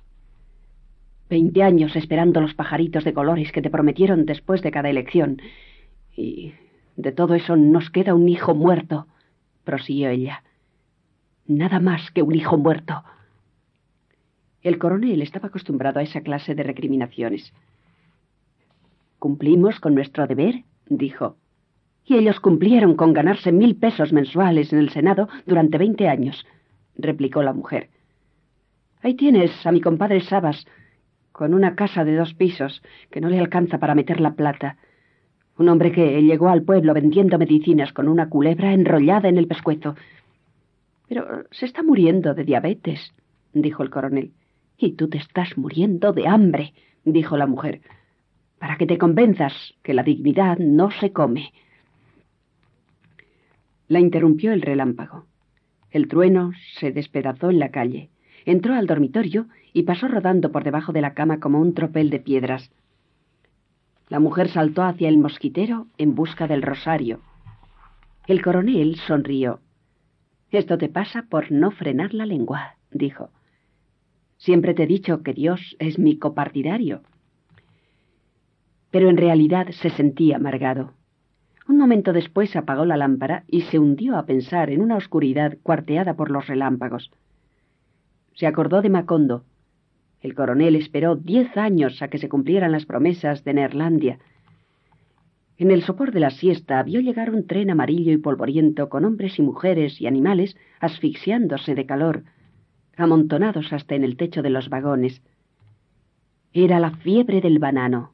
Veinte 1.28 1.64
años 1.64 1.96
esperando 1.96 2.40
los 2.40 2.54
pajaritos 2.54 3.02
de 3.02 3.12
colores 3.12 3.50
que 3.50 3.62
te 3.62 3.70
prometieron 3.70 4.24
después 4.24 4.62
de 4.62 4.70
cada 4.70 4.88
elección. 4.88 5.42
Y 6.16 6.54
de 6.96 7.10
todo 7.10 7.34
eso 7.34 7.56
nos 7.56 7.90
queda 7.90 8.14
un 8.14 8.28
hijo 8.28 8.54
muerto, 8.54 9.08
prosiguió 9.64 10.10
ella. 10.10 10.44
Nada 11.48 11.80
más 11.80 12.12
que 12.12 12.22
un 12.22 12.36
hijo 12.36 12.56
muerto. 12.56 13.02
El 14.62 14.78
coronel 14.78 15.22
estaba 15.22 15.48
acostumbrado 15.48 16.00
a 16.00 16.02
esa 16.02 16.20
clase 16.20 16.54
de 16.54 16.62
recriminaciones. 16.62 17.52
Cumplimos 19.18 19.80
con 19.80 19.94
nuestro 19.94 20.26
deber, 20.26 20.64
dijo. 20.88 21.36
Y 22.04 22.16
ellos 22.16 22.40
cumplieron 22.40 22.94
con 22.94 23.12
ganarse 23.12 23.52
mil 23.52 23.76
pesos 23.76 24.12
mensuales 24.12 24.72
en 24.72 24.80
el 24.80 24.90
Senado 24.90 25.28
durante 25.46 25.78
veinte 25.78 26.08
años, 26.08 26.44
replicó 26.96 27.42
la 27.42 27.52
mujer. 27.52 27.88
Ahí 29.02 29.14
tienes 29.14 29.50
a 29.66 29.72
mi 29.72 29.80
compadre 29.80 30.20
Sabas, 30.20 30.66
con 31.32 31.54
una 31.54 31.74
casa 31.74 32.04
de 32.04 32.16
dos 32.16 32.34
pisos 32.34 32.82
que 33.10 33.20
no 33.22 33.30
le 33.30 33.38
alcanza 33.38 33.78
para 33.78 33.94
meter 33.94 34.20
la 34.20 34.34
plata. 34.34 34.76
Un 35.56 35.70
hombre 35.70 35.90
que 35.90 36.20
llegó 36.22 36.48
al 36.48 36.62
pueblo 36.62 36.92
vendiendo 36.92 37.38
medicinas 37.38 37.94
con 37.94 38.08
una 38.08 38.28
culebra 38.28 38.74
enrollada 38.74 39.28
en 39.28 39.38
el 39.38 39.46
pescuezo. 39.46 39.94
Pero 41.08 41.44
se 41.50 41.64
está 41.64 41.82
muriendo 41.82 42.34
de 42.34 42.44
diabetes, 42.44 43.14
dijo 43.54 43.82
el 43.82 43.90
coronel. 43.90 44.32
Y 44.80 44.92
tú 44.92 45.08
te 45.08 45.18
estás 45.18 45.58
muriendo 45.58 46.14
de 46.14 46.26
hambre, 46.26 46.72
dijo 47.04 47.36
la 47.36 47.46
mujer, 47.46 47.82
para 48.58 48.78
que 48.78 48.86
te 48.86 48.96
convenzas 48.96 49.74
que 49.82 49.92
la 49.92 50.02
dignidad 50.02 50.56
no 50.58 50.90
se 50.90 51.12
come. 51.12 51.52
La 53.88 54.00
interrumpió 54.00 54.52
el 54.52 54.62
relámpago. 54.62 55.26
El 55.90 56.08
trueno 56.08 56.52
se 56.78 56.92
despedazó 56.92 57.50
en 57.50 57.58
la 57.58 57.70
calle, 57.70 58.08
entró 58.46 58.74
al 58.74 58.86
dormitorio 58.86 59.48
y 59.74 59.82
pasó 59.82 60.08
rodando 60.08 60.50
por 60.50 60.64
debajo 60.64 60.92
de 60.92 61.02
la 61.02 61.12
cama 61.12 61.40
como 61.40 61.60
un 61.60 61.74
tropel 61.74 62.08
de 62.08 62.20
piedras. 62.20 62.70
La 64.08 64.18
mujer 64.18 64.48
saltó 64.48 64.82
hacia 64.82 65.08
el 65.08 65.18
mosquitero 65.18 65.88
en 65.98 66.14
busca 66.14 66.48
del 66.48 66.62
rosario. 66.62 67.20
El 68.26 68.40
coronel 68.40 68.96
sonrió. 68.96 69.60
Esto 70.50 70.78
te 70.78 70.88
pasa 70.88 71.26
por 71.28 71.52
no 71.52 71.70
frenar 71.70 72.14
la 72.14 72.24
lengua, 72.24 72.76
dijo. 72.90 73.30
Siempre 74.40 74.72
te 74.72 74.84
he 74.84 74.86
dicho 74.86 75.22
que 75.22 75.34
Dios 75.34 75.76
es 75.78 75.98
mi 75.98 76.18
copartidario. 76.18 77.02
Pero 78.90 79.10
en 79.10 79.18
realidad 79.18 79.68
se 79.70 79.90
sentía 79.90 80.36
amargado. 80.36 80.94
Un 81.68 81.76
momento 81.76 82.14
después 82.14 82.56
apagó 82.56 82.86
la 82.86 82.96
lámpara 82.96 83.44
y 83.48 83.60
se 83.60 83.78
hundió 83.78 84.16
a 84.16 84.24
pensar 84.24 84.70
en 84.70 84.80
una 84.80 84.96
oscuridad 84.96 85.58
cuarteada 85.62 86.14
por 86.14 86.30
los 86.30 86.46
relámpagos. 86.46 87.10
Se 88.32 88.46
acordó 88.46 88.80
de 88.80 88.88
Macondo, 88.88 89.44
el 90.22 90.34
coronel 90.34 90.74
esperó 90.74 91.16
diez 91.16 91.54
años 91.58 92.00
a 92.00 92.08
que 92.08 92.16
se 92.16 92.30
cumplieran 92.30 92.72
las 92.72 92.86
promesas 92.86 93.44
de 93.44 93.52
Neerlandia. 93.52 94.18
En 95.58 95.70
el 95.70 95.82
sopor 95.82 96.12
de 96.12 96.20
la 96.20 96.30
siesta 96.30 96.82
vio 96.82 97.00
llegar 97.00 97.30
un 97.30 97.46
tren 97.46 97.70
amarillo 97.70 98.12
y 98.12 98.16
polvoriento 98.16 98.88
con 98.88 99.04
hombres 99.04 99.38
y 99.38 99.42
mujeres 99.42 100.00
y 100.00 100.06
animales 100.06 100.56
asfixiándose 100.80 101.74
de 101.74 101.84
calor, 101.84 102.24
amontonados 103.00 103.72
hasta 103.72 103.94
en 103.94 104.04
el 104.04 104.16
techo 104.16 104.42
de 104.42 104.50
los 104.50 104.68
vagones. 104.68 105.22
Era 106.52 106.80
la 106.80 106.90
fiebre 106.90 107.40
del 107.40 107.58
banano. 107.58 108.12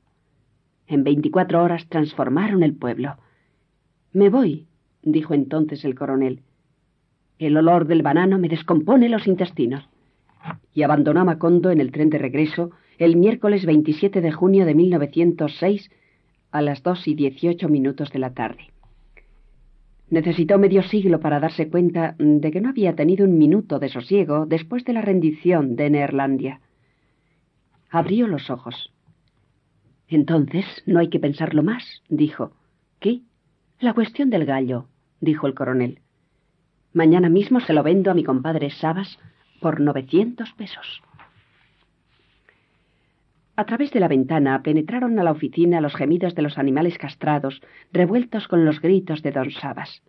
En 0.86 1.04
veinticuatro 1.04 1.62
horas 1.62 1.86
transformaron 1.88 2.62
el 2.62 2.74
pueblo. 2.74 3.16
Me 4.12 4.28
voy, 4.28 4.66
dijo 5.02 5.34
entonces 5.34 5.84
el 5.84 5.94
coronel. 5.94 6.42
El 7.38 7.56
olor 7.56 7.86
del 7.86 8.02
banano 8.02 8.38
me 8.38 8.48
descompone 8.48 9.08
los 9.08 9.26
intestinos 9.26 9.88
y 10.74 10.82
abandonó 10.82 11.24
Macondo 11.24 11.70
en 11.70 11.80
el 11.80 11.92
tren 11.92 12.10
de 12.10 12.18
regreso 12.18 12.70
el 12.98 13.16
miércoles 13.16 13.66
27 13.66 14.20
de 14.20 14.32
junio 14.32 14.64
de 14.64 14.74
1906 14.74 15.90
a 16.50 16.62
las 16.62 16.82
dos 16.82 17.06
y 17.08 17.14
dieciocho 17.14 17.68
minutos 17.68 18.10
de 18.10 18.18
la 18.18 18.32
tarde. 18.32 18.70
Necesitó 20.08 20.58
medio 20.58 20.82
siglo 20.84 21.20
para 21.20 21.40
darse 21.40 21.68
cuenta 21.68 22.14
de 22.18 22.50
que 22.52 22.60
no 22.60 22.68
había 22.68 22.94
tenido 22.94 23.24
un 23.24 23.38
minuto 23.38 23.78
de 23.78 23.88
sosiego 23.88 24.46
después 24.46 24.84
de 24.84 24.92
la 24.92 25.02
rendición 25.02 25.74
de 25.74 25.90
Neerlandia. 25.90 26.60
Abrió 27.90 28.28
los 28.28 28.48
ojos. 28.50 28.92
Entonces 30.08 30.64
no 30.86 31.00
hay 31.00 31.08
que 31.08 31.18
pensarlo 31.18 31.62
más, 31.64 32.02
dijo. 32.08 32.52
¿Qué? 33.00 33.22
La 33.80 33.94
cuestión 33.94 34.30
del 34.30 34.44
gallo, 34.44 34.86
dijo 35.20 35.48
el 35.48 35.54
coronel. 35.54 36.00
Mañana 36.92 37.28
mismo 37.28 37.60
se 37.60 37.72
lo 37.72 37.82
vendo 37.82 38.10
a 38.10 38.14
mi 38.14 38.22
compadre 38.22 38.70
Sabas 38.70 39.18
por 39.60 39.80
novecientos 39.80 40.52
pesos. 40.52 41.02
A 43.56 43.64
través 43.64 43.90
de 43.90 44.00
la 44.00 44.08
ventana 44.08 44.62
penetraron 44.62 45.18
a 45.18 45.24
la 45.24 45.32
oficina 45.32 45.80
los 45.80 45.94
gemidos 45.94 46.34
de 46.34 46.42
los 46.42 46.58
animales 46.58 46.98
castrados, 46.98 47.62
revueltos 47.92 48.48
con 48.48 48.64
los 48.66 48.80
gritos 48.80 49.22
de 49.22 49.32
don 49.32 49.50
Sabas. 49.50 50.02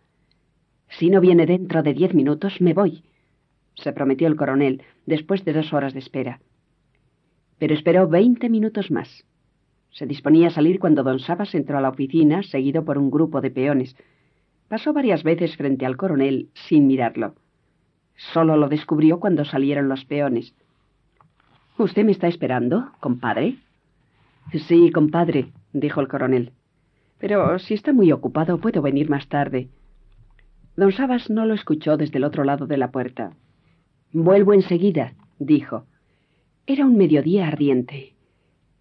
Si 0.88 1.08
no 1.08 1.20
viene 1.20 1.46
dentro 1.46 1.82
de 1.82 1.94
diez 1.94 2.14
minutos, 2.14 2.60
me 2.60 2.74
voy, 2.74 3.04
se 3.74 3.92
prometió 3.92 4.26
el 4.26 4.36
coronel, 4.36 4.82
después 5.06 5.44
de 5.44 5.52
dos 5.52 5.72
horas 5.72 5.94
de 5.94 6.00
espera. 6.00 6.40
Pero 7.58 7.74
esperó 7.74 8.08
veinte 8.08 8.48
minutos 8.48 8.90
más. 8.90 9.24
Se 9.90 10.06
disponía 10.06 10.48
a 10.48 10.50
salir 10.50 10.78
cuando 10.78 11.02
don 11.02 11.18
Sabas 11.18 11.54
entró 11.54 11.78
a 11.78 11.80
la 11.80 11.88
oficina, 11.88 12.42
seguido 12.42 12.84
por 12.84 12.98
un 12.98 13.10
grupo 13.10 13.40
de 13.40 13.50
peones. 13.50 13.96
Pasó 14.68 14.92
varias 14.92 15.22
veces 15.22 15.56
frente 15.56 15.86
al 15.86 15.96
coronel 15.96 16.50
sin 16.54 16.86
mirarlo. 16.86 17.34
Solo 18.16 18.56
lo 18.56 18.68
descubrió 18.68 19.20
cuando 19.20 19.44
salieron 19.44 19.88
los 19.88 20.04
peones. 20.04 20.54
¿Usted 21.78 22.04
me 22.04 22.10
está 22.10 22.26
esperando, 22.26 22.90
compadre? 22.98 23.58
Sí, 24.66 24.90
compadre, 24.90 25.52
dijo 25.72 26.00
el 26.00 26.08
coronel. 26.08 26.50
Pero 27.20 27.56
si 27.60 27.74
está 27.74 27.92
muy 27.92 28.10
ocupado, 28.10 28.58
puedo 28.58 28.82
venir 28.82 29.08
más 29.08 29.28
tarde. 29.28 29.68
Don 30.76 30.90
Sabas 30.90 31.30
no 31.30 31.46
lo 31.46 31.54
escuchó 31.54 31.96
desde 31.96 32.18
el 32.18 32.24
otro 32.24 32.42
lado 32.42 32.66
de 32.66 32.78
la 32.78 32.90
puerta. 32.90 33.32
Vuelvo 34.12 34.54
enseguida, 34.54 35.14
dijo. 35.38 35.84
Era 36.66 36.84
un 36.84 36.96
mediodía 36.96 37.46
ardiente. 37.46 38.14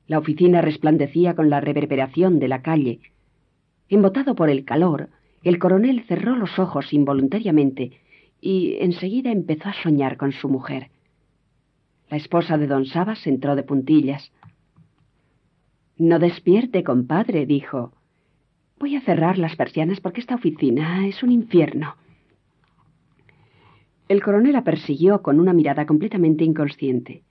La 0.08 0.18
oficina 0.18 0.62
resplandecía 0.62 1.36
con 1.36 1.52
la 1.52 1.62
reverberación 1.62 2.40
de 2.40 2.48
la 2.48 2.64
calle. 2.64 3.00
Embotado 3.90 4.34
por 4.34 4.50
el 4.50 4.66
calor, 4.66 5.10
el 5.44 5.60
coronel 5.60 6.04
cerró 6.08 6.36
los 6.36 6.58
ojos 6.58 6.92
involuntariamente 6.94 7.92
y 8.42 8.78
enseguida 8.80 9.32
empezó 9.32 9.70
a 9.70 9.84
soñar 9.84 10.18
con 10.18 10.32
su 10.32 10.50
mujer. 10.50 10.90
La 12.10 12.18
esposa 12.18 12.58
de 12.58 12.68
don 12.68 12.86
Sabas 12.86 13.28
entró 13.28 13.56
de 13.56 13.64
puntillas. 13.64 14.32
No 15.98 16.20
despierte, 16.20 16.84
compadre, 16.84 17.46
dijo. 17.46 17.92
Voy 18.80 18.96
a 18.96 19.02
cerrar 19.02 19.38
las 19.38 19.56
persianas 19.56 20.00
porque 20.00 20.22
esta 20.22 20.36
oficina 20.36 21.08
es 21.08 21.22
un 21.24 21.32
infierno. 21.32 21.96
El 24.08 24.24
coronel 24.24 24.54
la 24.54 24.64
persiguió 24.64 25.22
con 25.22 25.40
una 25.40 25.52
mirada 25.52 25.86
completamente 25.86 26.46
inconsciente. 26.46 27.24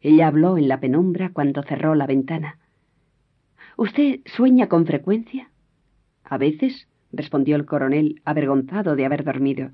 Ella 0.00 0.28
habló 0.28 0.56
en 0.56 0.68
la 0.68 0.78
penumbra 0.78 1.30
cuando 1.32 1.62
cerró 1.62 1.94
la 1.94 2.06
ventana. 2.06 2.58
¿Usted 3.76 4.20
sueña 4.26 4.68
con 4.68 4.86
frecuencia? 4.86 5.50
A 6.22 6.38
veces, 6.38 6.86
respondió 7.10 7.56
el 7.56 7.64
coronel, 7.64 8.20
avergonzado 8.24 8.94
de 8.94 9.04
haber 9.04 9.24
dormido. 9.24 9.70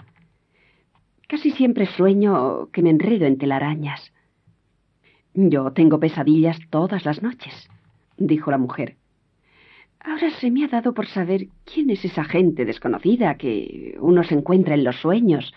Casi 1.31 1.53
siempre 1.53 1.87
sueño 1.87 2.71
que 2.73 2.83
me 2.83 2.90
enredo 2.90 3.25
en 3.25 3.38
telarañas. 3.38 4.12
Yo 5.33 5.71
tengo 5.71 6.01
pesadillas 6.01 6.59
todas 6.71 7.05
las 7.05 7.23
noches, 7.23 7.71
dijo 8.16 8.51
la 8.51 8.59
mujer. 8.59 8.97
Ahora 10.01 10.29
se 10.40 10.51
me 10.51 10.64
ha 10.64 10.69
dado 10.69 10.93
por 10.93 11.07
saber 11.07 11.47
quién 11.64 11.90
es 11.90 12.05
esa 12.05 12.25
gente 12.25 12.64
desconocida 12.64 13.37
que 13.37 13.97
uno 14.01 14.25
se 14.25 14.35
encuentra 14.35 14.75
en 14.75 14.83
los 14.83 14.97
sueños. 14.97 15.55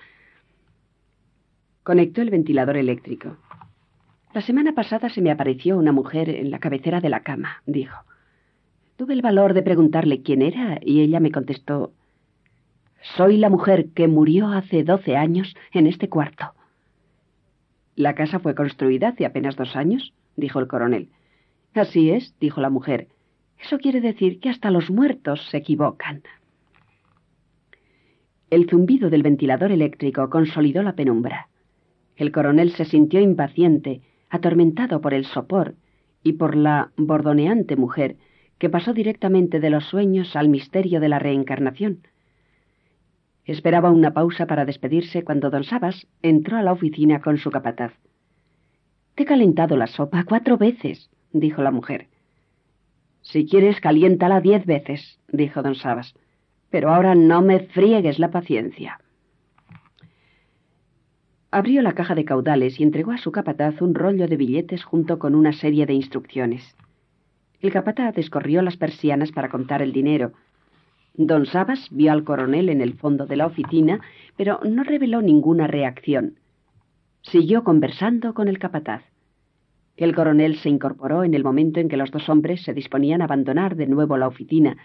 Conectó 1.81 2.21
el 2.21 2.29
ventilador 2.29 2.77
eléctrico. 2.77 3.37
La 4.31 4.41
semana 4.41 4.73
pasada 4.75 5.09
se 5.09 5.23
me 5.23 5.31
apareció 5.31 5.75
una 5.75 5.91
mujer 5.91 6.29
en 6.29 6.51
la 6.51 6.59
cabecera 6.59 7.01
de 7.01 7.09
la 7.09 7.23
cama, 7.23 7.63
dijo. 7.65 7.97
Tuve 8.95 9.15
el 9.15 9.23
valor 9.23 9.55
de 9.55 9.63
preguntarle 9.63 10.21
quién 10.21 10.43
era 10.43 10.77
y 10.83 11.01
ella 11.01 11.19
me 11.19 11.31
contestó 11.31 11.93
soy 13.03 13.37
la 13.37 13.49
mujer 13.49 13.89
que 13.93 14.07
murió 14.07 14.47
hace 14.47 14.83
doce 14.83 15.17
años 15.17 15.55
en 15.73 15.87
este 15.87 16.09
cuarto. 16.09 16.53
La 17.95 18.15
casa 18.15 18.39
fue 18.39 18.55
construida 18.55 19.09
hace 19.09 19.25
apenas 19.25 19.55
dos 19.55 19.75
años, 19.75 20.13
dijo 20.35 20.59
el 20.59 20.67
coronel. 20.67 21.09
Así 21.73 22.11
es, 22.11 22.33
dijo 22.39 22.61
la 22.61 22.69
mujer. 22.69 23.09
Eso 23.59 23.77
quiere 23.77 24.01
decir 24.01 24.39
que 24.39 24.49
hasta 24.49 24.71
los 24.71 24.89
muertos 24.89 25.47
se 25.49 25.57
equivocan. 25.57 26.23
El 28.49 28.69
zumbido 28.69 29.09
del 29.09 29.23
ventilador 29.23 29.71
eléctrico 29.71 30.29
consolidó 30.29 30.81
la 30.81 30.95
penumbra. 30.95 31.49
El 32.15 32.31
coronel 32.31 32.71
se 32.71 32.85
sintió 32.85 33.19
impaciente, 33.19 34.01
atormentado 34.29 35.01
por 35.01 35.13
el 35.13 35.25
sopor 35.25 35.75
y 36.23 36.33
por 36.33 36.55
la 36.55 36.91
bordoneante 36.95 37.75
mujer 37.75 38.15
que 38.59 38.69
pasó 38.69 38.93
directamente 38.93 39.59
de 39.59 39.69
los 39.69 39.85
sueños 39.85 40.35
al 40.35 40.49
misterio 40.49 40.99
de 40.99 41.09
la 41.09 41.19
reencarnación. 41.19 41.99
Esperaba 43.45 43.91
una 43.91 44.13
pausa 44.13 44.45
para 44.45 44.65
despedirse 44.65 45.23
cuando 45.23 45.49
don 45.49 45.63
Sabas 45.63 46.07
entró 46.21 46.57
a 46.57 46.61
la 46.61 46.71
oficina 46.71 47.21
con 47.21 47.37
su 47.37 47.51
capataz. 47.51 47.93
Te 49.15 49.23
he 49.23 49.25
calentado 49.25 49.75
la 49.77 49.87
sopa 49.87 50.23
cuatro 50.23 50.57
veces, 50.57 51.09
dijo 51.31 51.61
la 51.61 51.71
mujer. 51.71 52.07
Si 53.21 53.45
quieres, 53.45 53.79
caliéntala 53.79 54.41
diez 54.41 54.65
veces, 54.65 55.19
dijo 55.27 55.61
don 55.61 55.75
Sabas. 55.75 56.13
Pero 56.69 56.93
ahora 56.93 57.15
no 57.15 57.41
me 57.41 57.59
friegues 57.59 58.17
la 58.19 58.31
paciencia. 58.31 58.99
abrió 61.51 61.83
la 61.83 61.93
caja 61.93 62.15
de 62.15 62.25
caudales 62.25 62.79
y 62.79 62.83
entregó 62.83 63.11
a 63.11 63.17
su 63.19 63.31
capataz 63.31 63.79
un 63.79 63.93
rollo 63.93 64.27
de 64.27 64.37
billetes 64.37 64.83
junto 64.83 65.19
con 65.19 65.35
una 65.35 65.53
serie 65.53 65.85
de 65.85 65.93
instrucciones. 65.93 66.75
El 67.61 67.71
capataz 67.71 68.15
descorrió 68.15 68.61
las 68.63 68.75
persianas 68.75 69.31
para 69.31 69.49
contar 69.49 69.81
el 69.83 69.93
dinero. 69.93 70.33
Don 71.15 71.45
Sabas 71.45 71.89
vio 71.91 72.11
al 72.11 72.23
coronel 72.23 72.69
en 72.69 72.81
el 72.81 72.95
fondo 72.95 73.27
de 73.27 73.35
la 73.35 73.45
oficina, 73.45 74.01
pero 74.35 74.59
no 74.63 74.83
reveló 74.83 75.21
ninguna 75.21 75.67
reacción. 75.67 76.39
Siguió 77.21 77.63
conversando 77.63 78.33
con 78.33 78.47
el 78.47 78.57
capataz. 78.57 79.03
El 79.95 80.15
coronel 80.15 80.57
se 80.57 80.69
incorporó 80.69 81.23
en 81.23 81.35
el 81.35 81.43
momento 81.43 81.79
en 81.79 81.87
que 81.87 81.97
los 81.97 82.09
dos 82.09 82.27
hombres 82.29 82.63
se 82.63 82.73
disponían 82.73 83.21
a 83.21 83.25
abandonar 83.25 83.75
de 83.75 83.85
nuevo 83.85 84.17
la 84.17 84.27
oficina. 84.27 84.77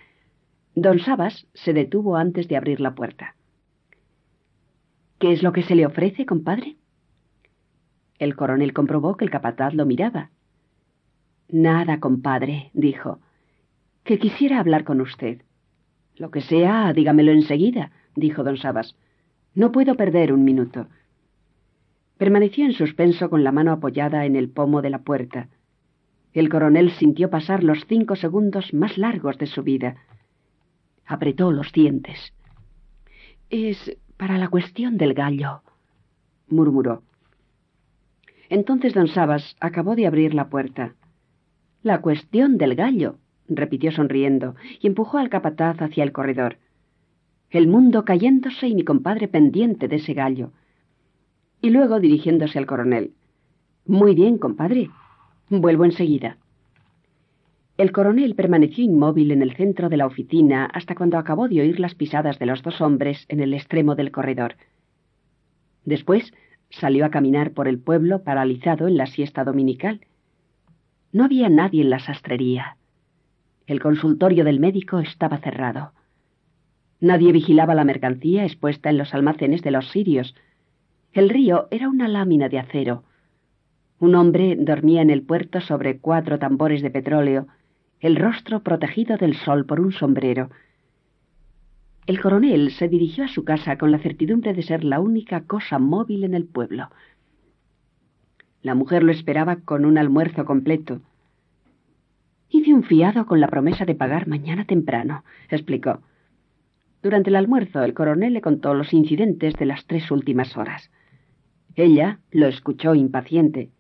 Don 0.75 0.99
Sabas 1.01 1.47
se 1.55 1.73
detuvo 1.73 2.17
antes 2.17 2.47
de 2.47 2.59
abrir 2.59 2.81
la 2.81 2.95
puerta. 2.95 3.35
¿Qué 5.19 5.33
es 5.33 5.43
lo 5.43 5.53
que 5.53 5.63
se 5.63 5.75
le 5.75 5.87
ofrece, 5.87 6.27
compadre? 6.27 6.77
El 8.19 8.37
coronel 8.37 8.75
comprobó 8.75 9.17
que 9.17 9.25
el 9.25 9.31
capataz 9.31 9.73
lo 9.73 9.87
miraba. 9.87 10.31
Nada, 11.49 12.01
compadre, 12.01 12.71
dijo. 12.75 13.19
Que 14.05 14.19
quisiera 14.19 14.61
hablar 14.61 14.85
con 14.85 15.01
usted. 15.01 15.43
Lo 16.19 16.31
que 16.31 16.41
sea, 16.41 16.93
dígamelo 16.93 17.33
enseguida, 17.33 17.93
dijo 18.17 18.43
don 18.43 18.57
Sabas. 18.57 18.97
No 19.55 19.73
puedo 19.73 19.95
perder 19.95 20.33
un 20.33 20.45
minuto. 20.45 20.89
Permaneció 22.17 22.65
en 22.65 22.73
suspenso 22.73 23.31
con 23.31 23.45
la 23.45 23.53
mano 23.53 23.71
apoyada 23.73 24.27
en 24.27 24.35
el 24.35 24.51
pomo 24.51 24.83
de 24.83 24.91
la 24.91 24.99
puerta. 24.99 25.49
El 26.33 26.49
coronel 26.49 26.91
sintió 26.91 27.31
pasar 27.31 27.63
los 27.63 27.87
cinco 27.87 28.17
segundos 28.17 28.75
más 28.75 28.99
largos 28.99 29.39
de 29.39 29.47
su 29.47 29.63
vida. 29.63 29.97
Apretó 31.07 31.53
los 31.53 31.73
dientes. 31.73 32.35
Es 33.49 33.97
para 34.17 34.37
la 34.37 34.49
cuestión 34.49 34.99
del 34.99 35.15
gallo, 35.15 35.63
murmuró. 36.49 37.03
Entonces 38.51 38.93
don 38.93 39.09
Sabas 39.09 39.57
acabó 39.61 39.95
de 39.95 40.07
abrir 40.07 40.35
la 40.35 40.49
puerta. 40.49 40.95
La 41.83 42.01
cuestión 42.01 42.59
del 42.59 42.75
gallo, 42.75 43.19
repitió 43.49 43.91
sonriendo, 43.91 44.55
y 44.81 44.87
empujó 44.87 45.19
al 45.19 45.31
capataz 45.31 45.81
hacia 45.81 46.05
el 46.05 46.13
corredor. 46.13 46.59
El 47.51 47.67
mundo 47.67 48.05
cayéndose 48.05 48.69
y 48.69 48.75
mi 48.75 48.85
compadre 48.85 49.29
pendiente 49.29 49.89
de 49.89 49.97
ese 49.97 50.15
gallo 50.15 50.53
y 51.61 51.71
luego 51.71 52.01
dirigiéndose 52.01 52.59
al 52.59 52.67
coronel. 52.67 53.13
Muy 53.87 54.15
bien, 54.15 54.39
compadre. 54.39 54.91
Vuelvo 55.49 55.85
enseguida. 55.85 56.37
El 57.77 57.93
coronel 57.93 58.35
permaneció 58.35 58.85
inmóvil 58.85 59.31
en 59.31 59.43
el 59.43 59.55
centro 59.55 59.89
de 59.89 59.97
la 59.97 60.07
oficina 60.07 60.67
hasta 60.67 60.95
cuando 60.95 61.17
acabó 61.17 61.49
de 61.49 61.61
oír 61.61 61.79
las 61.79 61.95
pisadas 61.95 62.39
de 62.39 62.47
los 62.47 62.63
dos 62.63 62.81
hombres 62.81 63.25
en 63.29 63.41
el 63.41 63.55
extremo 63.55 63.95
del 63.95 64.11
corredor. 64.11 64.57
Después 65.85 66.33
salió 66.71 67.07
a 67.07 67.11
caminar 67.11 67.53
por 67.53 67.69
el 67.69 67.79
pueblo 67.79 68.23
paralizado 68.25 68.89
en 68.89 68.97
la 68.97 69.07
siesta 69.07 69.45
dominical. 69.45 70.01
No 71.13 71.25
había 71.25 71.49
nadie 71.49 71.83
en 71.83 71.91
la 71.91 72.01
sastrería. 72.01 72.78
El 73.69 73.81
consultorio 73.81 74.43
del 74.43 74.59
médico 74.59 74.99
estaba 74.99 75.39
cerrado. 75.39 75.93
Nadie 77.01 77.31
vigilaba 77.31 77.77
la 77.77 77.85
mercancía 77.85 78.45
expuesta 78.45 78.91
en 78.91 78.99
los 78.99 79.15
almacenes 79.15 79.63
de 79.63 79.71
los 79.71 79.89
sirios, 79.91 80.35
el 81.13 81.31
río 81.31 81.69
era 81.71 81.89
una 81.89 82.07
lámina 82.07 82.49
de 82.49 82.59
acero. 82.59 83.05
Un 83.99 84.15
hombre 84.15 84.57
dormía 84.57 85.03
en 85.03 85.11
el 85.11 85.23
puerto 85.23 85.61
sobre 85.61 85.99
cuatro 85.99 86.39
tambores 86.39 86.83
de 86.83 86.91
petróleo, 86.91 87.47
el 88.01 88.17
rostro 88.17 88.63
protegido 88.63 89.17
del 89.17 89.35
sol 89.35 89.67
por 89.67 89.81
un 89.81 89.93
sombrero. 89.93 90.51
El 92.07 92.21
coronel 92.21 92.71
se 92.71 92.89
dirigió 92.89 93.25
a 93.25 93.29
su 93.29 93.45
casa 93.45 93.77
con 93.77 93.91
la 93.91 93.99
certidumbre 93.99 94.55
de 94.55 94.63
ser 94.63 94.85
la 94.85 95.01
única 95.01 95.43
cosa 95.43 95.79
móvil 95.79 96.25
en 96.25 96.35
el 96.35 96.45
pueblo. 96.45 96.89
La 98.63 98.75
mujer 98.75 99.03
lo 99.03 99.13
esperaba 99.13 99.57
con 99.57 99.85
un 99.85 99.99
almuerzo 99.99 100.45
completo. 100.45 101.01
Hice 102.51 102.73
un 102.73 102.83
fiado 102.83 103.27
con 103.27 103.41
la 103.41 103.49
promesa 103.49 103.85
de 103.85 103.95
pagar 103.95 104.27
mañana 104.27 104.65
temprano, 104.65 105.25
explicó. 105.51 106.01
Durante 107.03 107.31
el 107.31 107.37
almuerzo 107.37 107.83
el 107.83 107.95
coronel 107.95 108.33
le 108.33 108.41
contó 108.41 108.75
los 108.75 108.93
incidentes 108.93 109.55
de 109.55 109.67
las 109.67 109.87
tres 109.87 110.11
últimas 110.11 110.57
horas. 110.57 110.91
Ella 111.77 112.19
lo 112.31 112.49
escuchó 112.49 112.95
impaciente. 112.95 113.71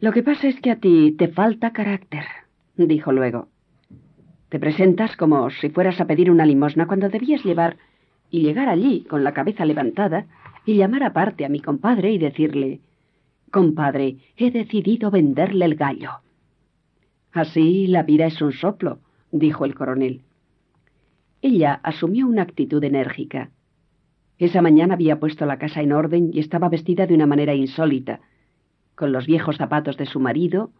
Lo 0.00 0.12
que 0.12 0.22
pasa 0.22 0.48
es 0.48 0.60
que 0.60 0.70
a 0.70 0.76
ti 0.76 1.12
te 1.16 1.28
falta 1.28 1.72
carácter, 1.72 2.24
dijo 2.76 3.12
luego. 3.12 3.48
Te 4.50 4.58
presentas 4.58 5.16
como 5.16 5.48
si 5.50 5.70
fueras 5.70 6.00
a 6.00 6.06
pedir 6.06 6.30
una 6.30 6.44
limosna 6.44 6.86
cuando 6.86 7.08
debías 7.08 7.42
llevar 7.44 7.76
y 8.30 8.42
llegar 8.42 8.68
allí 8.68 9.04
con 9.04 9.24
la 9.24 9.32
cabeza 9.32 9.64
levantada 9.64 10.26
y 10.66 10.76
llamar 10.76 11.02
aparte 11.04 11.44
a 11.44 11.48
mi 11.48 11.60
compadre 11.60 12.12
y 12.12 12.18
decirle 12.18 12.80
Compadre, 13.50 14.16
he 14.36 14.50
decidido 14.50 15.10
venderle 15.10 15.64
el 15.64 15.76
gallo. 15.76 16.23
Así 17.34 17.88
la 17.88 18.04
vida 18.04 18.26
es 18.26 18.40
un 18.40 18.52
soplo, 18.52 19.00
dijo 19.32 19.64
el 19.64 19.74
coronel. 19.74 20.22
Ella 21.42 21.80
asumió 21.82 22.28
una 22.28 22.42
actitud 22.42 22.82
enérgica. 22.84 23.50
Esa 24.38 24.62
mañana 24.62 24.94
había 24.94 25.18
puesto 25.18 25.44
la 25.44 25.58
casa 25.58 25.82
en 25.82 25.90
orden 25.90 26.30
y 26.32 26.38
estaba 26.38 26.68
vestida 26.68 27.08
de 27.08 27.14
una 27.14 27.26
manera 27.26 27.52
insólita, 27.52 28.20
con 28.94 29.10
los 29.10 29.26
viejos 29.26 29.56
zapatos 29.56 29.96
de 29.96 30.06
su 30.06 30.20
marido, 30.20 30.70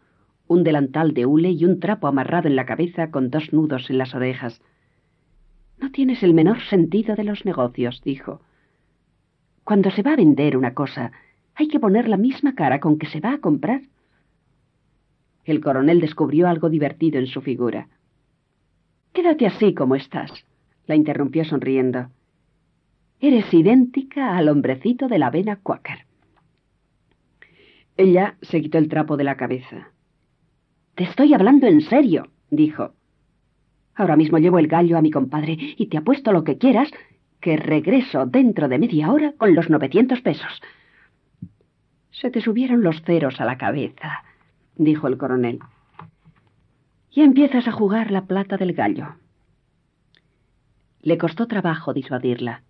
un 0.46 0.62
delantal 0.62 1.12
de 1.12 1.26
hule 1.26 1.50
y 1.50 1.64
un 1.64 1.80
trapo 1.80 2.06
amarrado 2.06 2.46
en 2.46 2.54
la 2.54 2.66
cabeza 2.66 3.10
con 3.10 3.30
dos 3.30 3.52
nudos 3.52 3.90
en 3.90 3.98
las 3.98 4.14
orejas. 4.14 4.62
No 5.78 5.90
tienes 5.90 6.22
el 6.22 6.34
menor 6.34 6.60
sentido 6.60 7.16
de 7.16 7.24
los 7.24 7.44
negocios, 7.44 8.00
dijo. 8.04 8.40
Cuando 9.64 9.90
se 9.90 10.04
va 10.04 10.12
a 10.12 10.16
vender 10.16 10.56
una 10.56 10.72
cosa, 10.72 11.10
hay 11.56 11.66
que 11.66 11.80
poner 11.80 12.08
la 12.08 12.16
misma 12.16 12.54
cara 12.54 12.78
con 12.78 12.96
que 12.96 13.06
se 13.06 13.18
va 13.18 13.32
a 13.32 13.38
comprar. 13.38 13.80
El 15.44 15.60
coronel 15.60 16.00
descubrió 16.00 16.48
algo 16.48 16.70
divertido 16.70 17.18
en 17.18 17.26
su 17.26 17.40
figura. 17.40 17.88
Quédate 19.12 19.46
así 19.46 19.74
como 19.74 19.94
estás, 19.94 20.30
la 20.86 20.96
interrumpió 20.96 21.44
sonriendo. 21.44 22.08
Eres 23.20 23.52
idéntica 23.52 24.36
al 24.36 24.48
hombrecito 24.48 25.08
de 25.08 25.18
la 25.18 25.30
vena 25.30 25.56
Quaker. 25.56 26.06
Ella 27.96 28.36
se 28.42 28.60
quitó 28.60 28.78
el 28.78 28.88
trapo 28.88 29.16
de 29.16 29.24
la 29.24 29.36
cabeza. 29.36 29.90
Te 30.94 31.04
estoy 31.04 31.32
hablando 31.32 31.66
en 31.66 31.80
serio, 31.80 32.28
dijo. 32.50 32.92
Ahora 33.94 34.16
mismo 34.16 34.38
llevo 34.38 34.58
el 34.58 34.66
gallo 34.66 34.98
a 34.98 35.02
mi 35.02 35.10
compadre 35.10 35.56
y 35.76 35.86
te 35.86 35.98
apuesto 35.98 36.32
lo 36.32 36.42
que 36.42 36.58
quieras 36.58 36.90
que 37.40 37.56
regreso 37.56 38.26
dentro 38.26 38.68
de 38.68 38.78
media 38.78 39.12
hora 39.12 39.34
con 39.36 39.54
los 39.54 39.70
novecientos 39.70 40.20
pesos. 40.22 40.60
Se 42.10 42.30
te 42.30 42.40
subieron 42.40 42.82
los 42.82 43.02
ceros 43.02 43.40
a 43.40 43.44
la 43.44 43.58
cabeza, 43.58 44.24
dijo 44.76 45.08
el 45.08 45.18
coronel. 45.18 45.60
Y 47.10 47.22
empiezas 47.22 47.68
a 47.68 47.72
jugar 47.72 48.10
la 48.10 48.26
plata 48.26 48.56
del 48.56 48.72
gallo. 48.72 49.16
Le 51.02 51.18
costó 51.18 51.46
trabajo 51.46 51.92
disuadirla. 51.92 52.62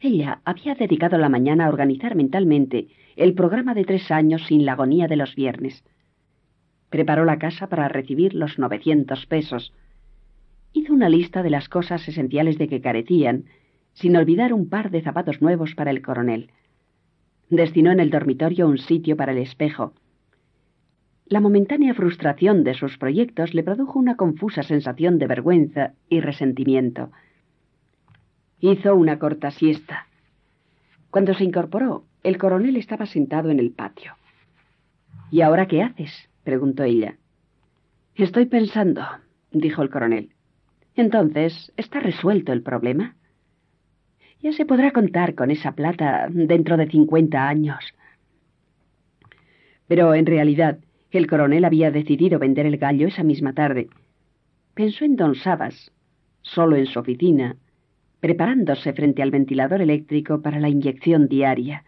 Ella 0.00 0.40
había 0.44 0.74
dedicado 0.74 1.16
la 1.18 1.28
mañana 1.28 1.66
a 1.66 1.68
organizar 1.70 2.14
mentalmente 2.14 2.88
el 3.16 3.34
programa 3.34 3.74
de 3.74 3.84
tres 3.84 4.10
años 4.10 4.44
sin 4.46 4.66
la 4.66 4.72
agonía 4.72 5.06
de 5.08 5.16
los 5.16 5.34
viernes. 5.34 5.82
Preparó 6.90 7.24
la 7.24 7.38
casa 7.38 7.68
para 7.68 7.88
recibir 7.88 8.34
los 8.34 8.58
novecientos 8.58 9.26
pesos. 9.26 9.72
Hizo 10.72 10.92
una 10.92 11.08
lista 11.08 11.42
de 11.42 11.50
las 11.50 11.68
cosas 11.68 12.06
esenciales 12.06 12.58
de 12.58 12.68
que 12.68 12.80
carecían, 12.80 13.46
sin 13.94 14.16
olvidar 14.16 14.52
un 14.52 14.68
par 14.68 14.90
de 14.90 15.00
zapatos 15.00 15.40
nuevos 15.40 15.74
para 15.74 15.90
el 15.90 16.02
coronel. 16.02 16.50
Destinó 17.48 17.90
en 17.92 18.00
el 18.00 18.10
dormitorio 18.10 18.68
un 18.68 18.78
sitio 18.78 19.16
para 19.16 19.32
el 19.32 19.38
espejo. 19.38 19.94
La 21.34 21.40
momentánea 21.40 21.94
frustración 21.94 22.62
de 22.62 22.74
sus 22.74 22.96
proyectos 22.96 23.54
le 23.54 23.64
produjo 23.64 23.98
una 23.98 24.16
confusa 24.16 24.62
sensación 24.62 25.18
de 25.18 25.26
vergüenza 25.26 25.94
y 26.08 26.20
resentimiento. 26.20 27.10
Hizo 28.60 28.94
una 28.94 29.18
corta 29.18 29.50
siesta. 29.50 30.06
Cuando 31.10 31.34
se 31.34 31.42
incorporó, 31.42 32.04
el 32.22 32.38
coronel 32.38 32.76
estaba 32.76 33.06
sentado 33.06 33.50
en 33.50 33.58
el 33.58 33.72
patio. 33.72 34.12
¿Y 35.32 35.40
ahora 35.40 35.66
qué 35.66 35.82
haces? 35.82 36.12
preguntó 36.44 36.84
ella. 36.84 37.16
Estoy 38.14 38.46
pensando, 38.46 39.04
dijo 39.50 39.82
el 39.82 39.90
coronel. 39.90 40.30
Entonces, 40.94 41.72
¿está 41.76 41.98
resuelto 41.98 42.52
el 42.52 42.62
problema? 42.62 43.16
Ya 44.40 44.52
se 44.52 44.66
podrá 44.66 44.92
contar 44.92 45.34
con 45.34 45.50
esa 45.50 45.72
plata 45.72 46.28
dentro 46.30 46.76
de 46.76 46.86
cincuenta 46.86 47.48
años. 47.48 47.82
Pero 49.88 50.14
en 50.14 50.26
realidad, 50.26 50.78
el 51.18 51.26
coronel 51.26 51.64
había 51.64 51.90
decidido 51.90 52.38
vender 52.38 52.66
el 52.66 52.78
gallo 52.78 53.08
esa 53.08 53.22
misma 53.22 53.52
tarde. 53.52 53.88
Pensó 54.74 55.04
en 55.04 55.16
don 55.16 55.34
Sabas, 55.34 55.92
solo 56.42 56.76
en 56.76 56.86
su 56.86 56.98
oficina, 56.98 57.56
preparándose 58.20 58.92
frente 58.92 59.22
al 59.22 59.30
ventilador 59.30 59.82
eléctrico 59.82 60.42
para 60.42 60.58
la 60.58 60.68
inyección 60.68 61.28
diaria. 61.28 61.84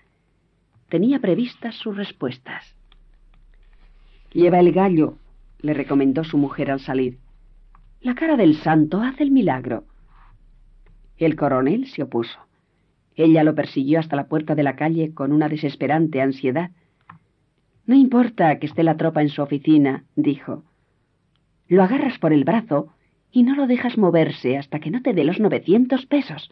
Tenía 0.89 1.19
previstas 1.19 1.75
sus 1.75 1.97
respuestas. 1.97 2.77
Lleva 4.33 4.61
el 4.61 4.73
gallo, 4.73 5.17
le 5.61 5.75
recomendó 5.75 6.25
su 6.25 6.39
mujer 6.39 6.71
al 6.71 6.81
salir. 6.81 7.19
La 8.01 8.15
cara 8.15 8.37
del 8.37 8.57
santo 8.57 9.01
hace 9.01 9.23
el 9.23 9.31
milagro. 9.31 9.85
El 11.17 11.35
coronel 11.35 11.87
se 11.87 12.03
opuso. 12.03 12.39
Ella 13.15 13.43
lo 13.43 13.55
persiguió 13.55 13.99
hasta 13.99 14.15
la 14.15 14.29
puerta 14.29 14.55
de 14.55 14.62
la 14.62 14.77
calle 14.77 15.15
con 15.15 15.33
una 15.33 15.49
desesperante 15.49 16.21
ansiedad. 16.21 16.71
No 17.87 17.94
importa 17.94 18.59
que 18.59 18.66
esté 18.66 18.83
la 18.83 18.96
tropa 18.96 19.22
en 19.22 19.29
su 19.29 19.42
oficina, 19.42 20.05
dijo. 20.16 20.64
Lo 21.68 21.83
agarras 21.83 22.18
por 22.18 22.33
el 22.33 22.44
brazo 22.44 22.92
y 23.31 23.42
no 23.42 23.55
lo 23.55 23.66
dejas 23.66 23.96
moverse 23.96 24.57
hasta 24.57 24.81
que 24.81 24.90
no 24.90 25.03
te 25.03 25.12
dé 25.12 25.25
los 25.25 25.38
novecientos 25.38 26.07
pesos. 26.07 26.51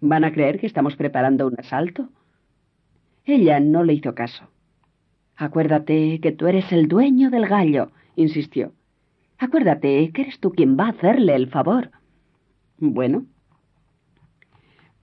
¿Van 0.00 0.24
a 0.24 0.32
creer 0.32 0.58
que 0.58 0.66
estamos 0.66 0.96
preparando 0.96 1.46
un 1.46 1.58
asalto? 1.58 2.08
Ella 3.24 3.60
no 3.60 3.82
le 3.84 3.94
hizo 3.94 4.14
caso. 4.14 4.48
Acuérdate 5.36 6.20
que 6.20 6.32
tú 6.32 6.46
eres 6.46 6.72
el 6.72 6.88
dueño 6.88 7.30
del 7.30 7.46
gallo, 7.46 7.90
insistió. 8.14 8.72
Acuérdate 9.38 10.10
que 10.12 10.22
eres 10.22 10.40
tú 10.40 10.52
quien 10.52 10.78
va 10.78 10.86
a 10.86 10.90
hacerle 10.90 11.34
el 11.34 11.48
favor. 11.48 11.90
Bueno. 12.78 13.26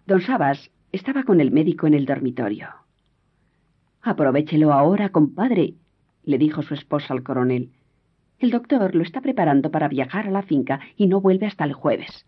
Don 0.07 0.21
Sabas 0.21 0.71
estaba 0.91 1.23
con 1.23 1.39
el 1.39 1.51
médico 1.51 1.85
en 1.85 1.93
el 1.93 2.05
dormitorio. 2.05 2.82
Aprovechelo 4.03 4.73
ahora, 4.73 5.09
compadre, 5.09 5.75
le 6.25 6.37
dijo 6.37 6.61
su 6.61 6.73
esposa 6.73 7.13
al 7.13 7.23
coronel. 7.23 7.71
El 8.37 8.51
doctor 8.51 8.93
lo 8.95 9.01
está 9.01 9.21
preparando 9.21 9.71
para 9.71 9.87
viajar 9.87 10.27
a 10.27 10.31
la 10.31 10.41
finca 10.41 10.81
y 10.97 11.07
no 11.07 11.21
vuelve 11.21 11.47
hasta 11.47 11.63
el 11.63 11.71
jueves. 11.71 12.25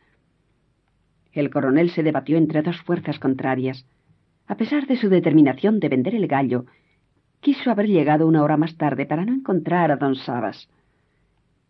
El 1.33 1.49
coronel 1.49 1.89
se 1.89 2.01
debatió 2.01 2.37
entre 2.37 2.61
dos 2.61 2.81
fuerzas 2.81 3.19
contrarias. 3.19 3.85
A 4.47 4.55
pesar 4.55 4.87
de 4.87 4.95
su 4.95 5.09
determinación 5.09 5.81
de 5.81 5.89
vender 5.89 6.15
el 6.15 6.27
gallo, 6.27 6.65
quiso 7.41 7.69
haber 7.69 7.87
llegado 7.87 8.25
una 8.25 8.41
hora 8.41 8.55
más 8.55 8.77
tarde 8.77 9.05
para 9.05 9.25
no 9.25 9.33
encontrar 9.33 9.91
a 9.91 9.97
don 9.97 10.15
Sabas. 10.15 10.69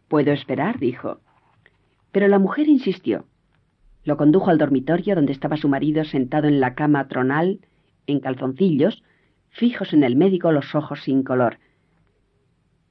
Puedo 0.08 0.32
esperar, 0.32 0.78
dijo. 0.78 1.20
Pero 2.12 2.28
la 2.28 2.38
mujer 2.38 2.70
insistió. 2.70 3.26
Lo 4.04 4.18
condujo 4.18 4.52
al 4.52 4.60
dormitorio 4.60 5.16
donde 5.16 5.34
estaba 5.34 5.58
su 5.58 5.68
marido 5.68 6.04
sentado 6.04 6.48
en 6.48 6.60
la 6.60 6.76
cama 6.76 7.08
tronal, 7.08 7.62
en 8.06 8.20
calzoncillos, 8.20 9.02
fijos 9.56 9.94
en 9.94 10.04
el 10.04 10.18
médico 10.18 10.52
los 10.52 10.76
ojos 10.76 11.02
sin 11.04 11.24
color. 11.24 11.60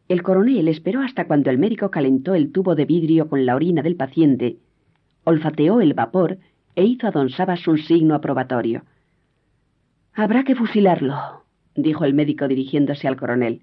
El 0.08 0.22
coronel 0.22 0.66
esperó 0.68 1.02
hasta 1.02 1.26
cuando 1.26 1.50
el 1.50 1.58
médico 1.58 1.90
calentó 1.90 2.34
el 2.34 2.52
tubo 2.52 2.74
de 2.74 2.86
vidrio 2.86 3.28
con 3.28 3.44
la 3.44 3.54
orina 3.54 3.82
del 3.82 3.96
paciente, 3.96 4.56
olfateó 5.24 5.80
el 5.82 5.92
vapor 5.92 6.38
e 6.74 6.84
hizo 6.84 7.06
a 7.06 7.10
don 7.10 7.28
Sabas 7.28 7.68
un 7.68 7.78
signo 7.78 8.14
aprobatorio. 8.14 8.82
Habrá 10.14 10.44
que 10.44 10.54
fusilarlo, 10.54 11.44
dijo 11.74 12.04
el 12.04 12.14
médico 12.14 12.48
dirigiéndose 12.48 13.08
al 13.08 13.16
coronel. 13.16 13.62